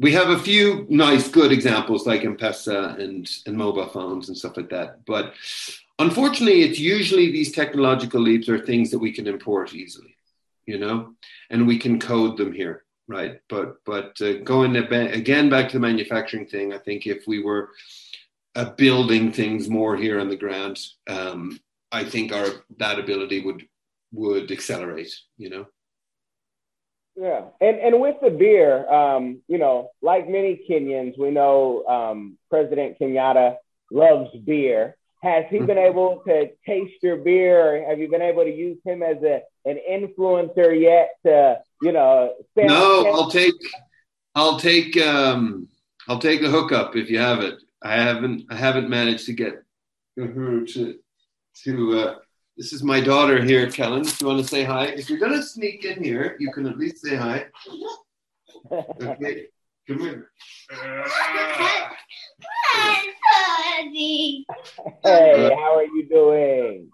[0.00, 4.56] we have a few nice, good examples like M-Pesa and, and mobile phones and stuff
[4.56, 5.04] like that.
[5.04, 5.34] But
[5.98, 10.14] unfortunately, it's usually these technological leaps are things that we can import easily,
[10.66, 11.14] you know,
[11.50, 13.40] and we can code them here, right?
[13.48, 17.70] But but uh, going again back to the manufacturing thing, I think if we were
[18.54, 20.78] uh, building things more here on the ground,
[21.08, 21.58] um,
[21.90, 22.46] I think our
[22.78, 23.66] that ability would
[24.12, 25.66] would accelerate, you know.
[27.16, 32.38] Yeah, and and with the beer, um, you know, like many Kenyans, we know um,
[32.50, 33.56] President Kenyatta
[33.90, 34.96] loves beer.
[35.22, 37.84] Has he been able to taste your beer?
[37.88, 41.10] Have you been able to use him as a an influencer yet?
[41.26, 43.54] To you know, no, I'll take,
[44.34, 45.68] I'll take, um,
[46.08, 47.62] I'll take the hookup if you have it.
[47.82, 49.62] I haven't, I haven't managed to get
[50.16, 50.98] her to
[51.64, 52.14] to uh,
[52.56, 54.02] this is my daughter here, Kellen.
[54.02, 56.76] If you want to say hi, if you're gonna sneak in here, you can at
[56.76, 57.46] least say hi.
[58.72, 59.46] Okay,
[59.86, 60.30] come here.
[65.04, 66.90] Hey, how are you doing?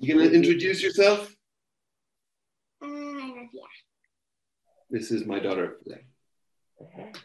[0.00, 1.36] You gonna introduce yourself?
[2.82, 2.88] Uh.
[4.90, 5.78] This is my daughter.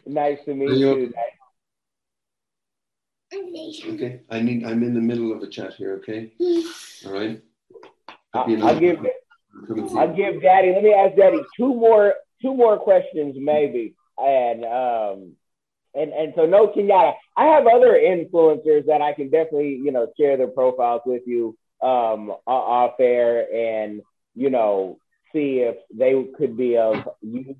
[0.06, 1.12] Nice to meet you.
[3.30, 3.94] you.
[3.94, 4.64] Okay, I need.
[4.64, 5.96] I'm in the middle of a chat here.
[5.96, 6.32] Okay,
[7.04, 7.42] all right.
[8.32, 9.04] I'll, I'll give.
[9.96, 10.72] I'll give Daddy.
[10.72, 12.14] Let me ask Daddy two more.
[12.40, 13.96] Two more questions, maybe.
[14.16, 15.32] And um,
[15.94, 17.14] and and so no Kenyatta.
[17.36, 21.56] I have other influencers that I can definitely you know share their profiles with you
[21.82, 24.02] um off air and
[24.34, 24.98] you know
[25.32, 27.56] see if they could be of use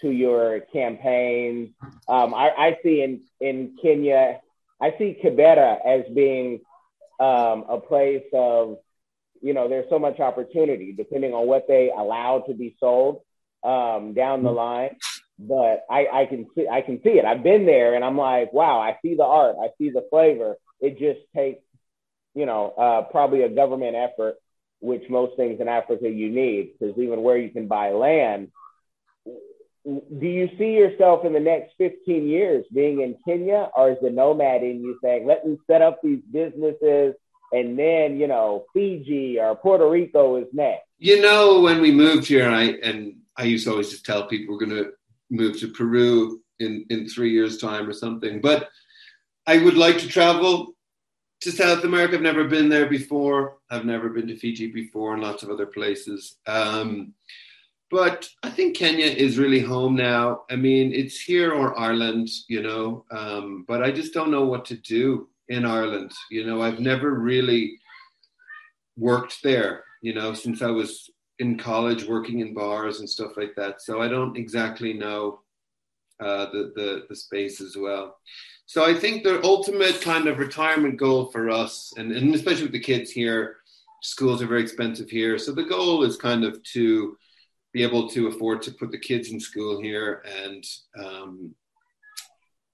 [0.00, 1.74] to your campaign.
[2.08, 4.40] Um, I, I see in in Kenya
[4.82, 6.60] I see Kibera as being
[7.20, 8.78] um, a place of,
[9.40, 13.20] you know, there's so much opportunity depending on what they allow to be sold
[13.62, 14.96] um, down the line.
[15.38, 17.24] But I, I can see I can see it.
[17.24, 20.56] I've been there, and I'm like, wow, I see the art, I see the flavor.
[20.80, 21.62] It just takes,
[22.34, 24.36] you know, uh, probably a government effort
[24.82, 28.48] which most things in Africa you need, because even where you can buy land,
[29.84, 34.10] do you see yourself in the next 15 years being in Kenya, or is the
[34.10, 37.14] nomad in you saying, let me set up these businesses
[37.52, 40.84] and then, you know, Fiji or Puerto Rico is next?
[40.98, 44.54] You know, when we moved here, I and I used to always just tell people
[44.54, 44.92] we're going to
[45.30, 48.40] move to Peru in in three years' time or something.
[48.40, 48.68] But
[49.46, 50.71] I would like to travel
[51.42, 52.14] to South America.
[52.14, 53.58] I've never been there before.
[53.70, 56.36] I've never been to Fiji before, and lots of other places.
[56.46, 57.14] Um,
[57.90, 60.42] but I think Kenya is really home now.
[60.50, 63.04] I mean, it's here or Ireland, you know.
[63.10, 66.12] Um, but I just don't know what to do in Ireland.
[66.30, 67.78] You know, I've never really
[68.96, 69.84] worked there.
[70.00, 73.82] You know, since I was in college, working in bars and stuff like that.
[73.82, 75.40] So I don't exactly know
[76.20, 78.18] uh, the, the the space as well.
[78.66, 82.72] So I think the ultimate kind of retirement goal for us, and, and especially with
[82.72, 83.56] the kids here,
[84.02, 85.38] schools are very expensive here.
[85.38, 87.16] So the goal is kind of to
[87.72, 90.64] be able to afford to put the kids in school here and
[90.98, 91.54] um,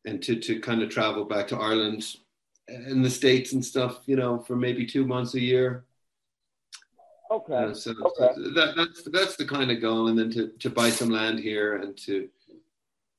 [0.05, 2.05] and to, to kind of travel back to Ireland
[2.69, 5.85] and the States and stuff, you know, for maybe two months a year.
[7.31, 7.55] Okay.
[7.55, 8.35] Uh, so, okay.
[8.35, 11.39] so that, that's that's the kind of goal, and then to, to buy some land
[11.39, 12.29] here and to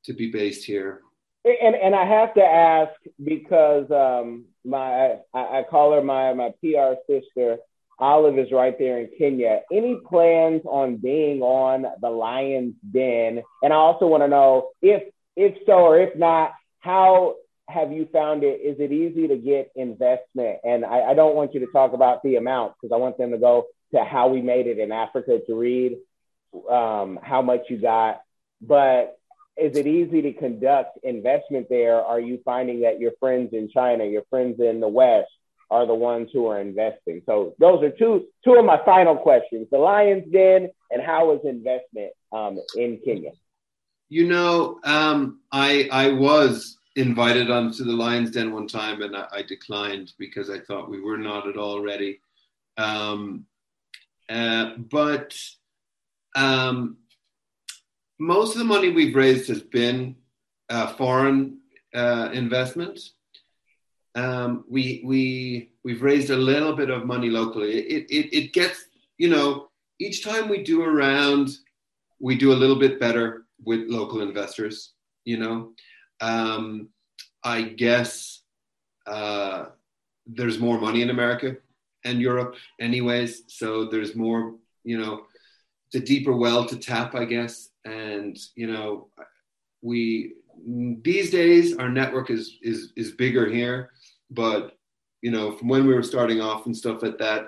[0.05, 1.01] to be based here.
[1.45, 2.91] And and I have to ask
[3.23, 7.57] because um, my I, I call her my my PR sister.
[8.01, 9.61] Olive is right there in Kenya.
[9.71, 13.43] Any plans on being on the Lions Den?
[13.61, 15.03] And I also want to know if
[15.35, 17.35] if so or if not, how
[17.67, 18.61] have you found it?
[18.61, 20.59] Is it easy to get investment?
[20.63, 23.31] And I, I don't want you to talk about the amount because I want them
[23.31, 25.97] to go to how we made it in Africa to read
[26.69, 28.21] um, how much you got.
[28.61, 29.18] But
[29.59, 32.01] is it easy to conduct investment there?
[32.01, 35.29] Are you finding that your friends in China, your friends in the West,
[35.71, 37.21] are the ones who are investing?
[37.25, 41.41] So those are two two of my final questions: the Lions Den and how is
[41.43, 43.31] investment um, in Kenya?
[44.09, 49.27] You know, um, I I was invited onto the Lions Den one time, and I,
[49.31, 52.19] I, declined because I thought we were not at all ready.
[52.77, 53.45] Um,
[54.27, 55.37] uh, but
[56.35, 56.97] um,
[58.19, 60.15] most of the money we've raised has been
[60.69, 61.59] uh, foreign
[61.95, 62.99] uh, investment.
[64.15, 67.79] Um, we we we've raised a little bit of money locally.
[67.79, 68.85] It, it it gets
[69.17, 71.49] you know each time we do a round,
[72.19, 74.93] we do a little bit better with local investors.
[75.25, 75.71] You know,
[76.21, 76.89] um,
[77.43, 78.41] I guess
[79.07, 79.65] uh,
[80.25, 81.57] there's more money in America
[82.03, 83.43] and Europe, anyways.
[83.47, 85.25] So there's more you know,
[85.93, 89.07] a deeper well to tap, I guess and you know
[89.81, 90.33] we
[91.01, 93.91] these days our network is is is bigger here
[94.31, 94.77] but
[95.21, 97.41] you know from when we were starting off and stuff like that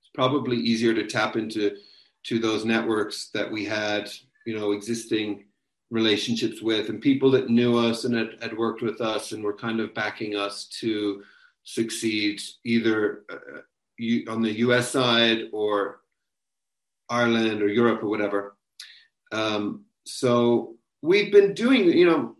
[0.00, 1.76] it's probably easier to tap into
[2.24, 4.10] to those networks that we had
[4.46, 5.44] you know existing
[5.90, 9.56] relationships with and people that knew us and had, had worked with us and were
[9.56, 11.22] kind of backing us to
[11.64, 16.00] succeed either uh, on the US side or
[17.08, 18.57] Ireland or Europe or whatever
[19.32, 22.36] um, so we've been doing, you know,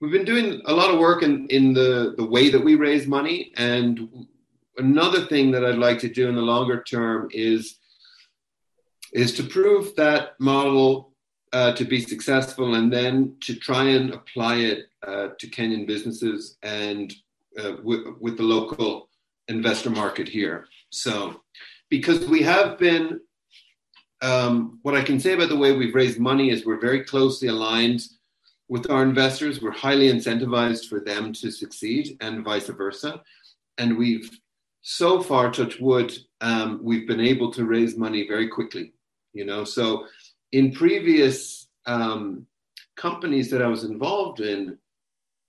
[0.00, 3.06] we've been doing a lot of work in, in the, the way that we raise
[3.06, 3.52] money.
[3.56, 4.26] And
[4.78, 7.78] another thing that I'd like to do in the longer term is,
[9.12, 11.12] is to prove that model
[11.52, 16.56] uh, to be successful and then to try and apply it uh, to Kenyan businesses
[16.62, 17.12] and
[17.62, 19.10] uh, with, with the local
[19.48, 20.66] investor market here.
[20.90, 21.42] So,
[21.90, 23.20] because we have been
[24.22, 27.48] um, what I can say about the way we've raised money is we're very closely
[27.48, 28.02] aligned
[28.68, 29.60] with our investors.
[29.60, 33.20] We're highly incentivized for them to succeed and vice versa.
[33.78, 34.30] And we've
[34.82, 38.92] so far, touch wood, um, we've been able to raise money very quickly.
[39.32, 40.06] You know, so
[40.52, 42.46] in previous um,
[42.96, 44.78] companies that I was involved in,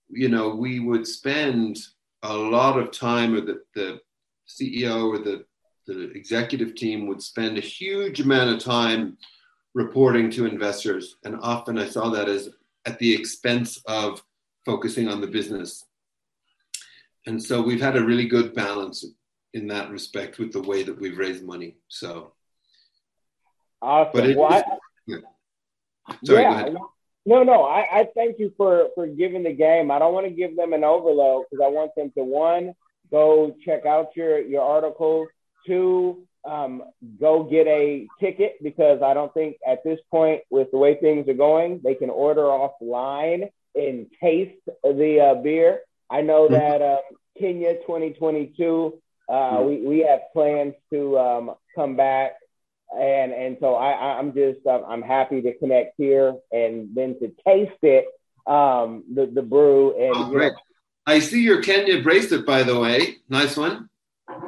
[0.08, 1.78] you know, we would spend
[2.22, 4.00] a lot of time, or the, the
[4.48, 5.44] CEO or the
[5.86, 9.18] the executive team would spend a huge amount of time
[9.74, 11.16] reporting to investors.
[11.24, 12.48] And often I saw that as
[12.86, 14.22] at the expense of
[14.64, 15.84] focusing on the business.
[17.26, 19.04] And so we've had a really good balance
[19.54, 21.76] in that respect with the way that we've raised money.
[21.88, 22.32] So,
[23.80, 24.10] awesome.
[24.12, 24.62] But it, well, I,
[25.06, 25.16] yeah.
[26.24, 26.68] Sorry, yeah,
[27.24, 29.90] No, no, I, I thank you for for giving the game.
[29.90, 32.74] I don't want to give them an overload because I want them to one
[33.10, 35.28] go check out your your articles
[35.66, 36.82] Two, um,
[37.20, 41.28] go get a ticket because I don't think at this point, with the way things
[41.28, 45.80] are going, they can order offline and taste the uh, beer.
[46.10, 46.54] I know mm-hmm.
[46.54, 46.98] that uh,
[47.38, 52.32] Kenya 2022 Uh, we we have plans to um, come back,
[52.92, 57.32] and and so I I'm just um, I'm happy to connect here and then to
[57.46, 58.04] taste it
[58.46, 60.52] um, the the brew and Oh, you know, great.
[61.06, 63.16] I see your Kenya bracelet, by the way.
[63.28, 63.88] Nice one.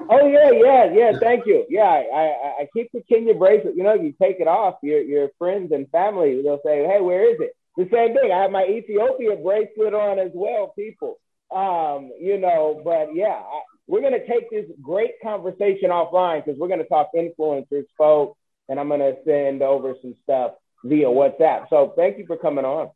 [0.08, 1.18] Oh yeah, yeah, yeah.
[1.18, 1.64] Thank you.
[1.68, 3.76] Yeah, I, I, I keep the Kenya bracelet.
[3.76, 7.32] You know, you take it off, your your friends and family they'll say, "Hey, where
[7.32, 8.32] is it?" The same thing.
[8.32, 11.18] I have my Ethiopia bracelet on as well, people.
[11.54, 16.68] Um, you know, but yeah, I, we're gonna take this great conversation offline because we're
[16.68, 20.52] gonna talk influencers, folks, and I'm gonna send over some stuff
[20.84, 21.68] via WhatsApp.
[21.68, 22.90] So thank you for coming on.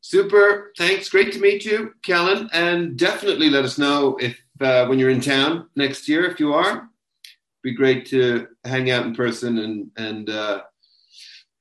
[0.00, 0.72] Super.
[0.76, 1.08] Thanks.
[1.08, 2.50] Great to meet you, Kellen.
[2.52, 6.54] And definitely let us know if uh, when you're in town next year, if you
[6.54, 6.88] are.
[7.62, 10.62] Be great to hang out in person and and uh,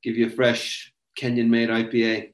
[0.04, 2.34] give you a fresh Kenyan-made IPA.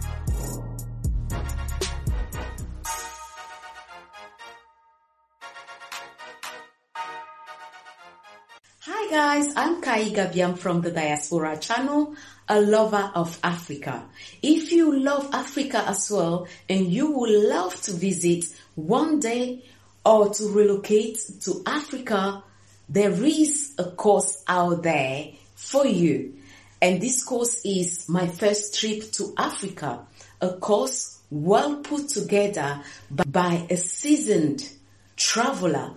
[9.21, 12.15] Guys, I'm Kai Gabiam from the Diaspora Channel,
[12.49, 14.03] a lover of Africa.
[14.41, 19.63] If you love Africa as well and you would love to visit one day
[20.03, 22.43] or to relocate to Africa,
[22.89, 26.33] there is a course out there for you.
[26.81, 29.99] And this course is my first trip to Africa,
[30.41, 34.67] a course well put together by a seasoned
[35.15, 35.91] traveler,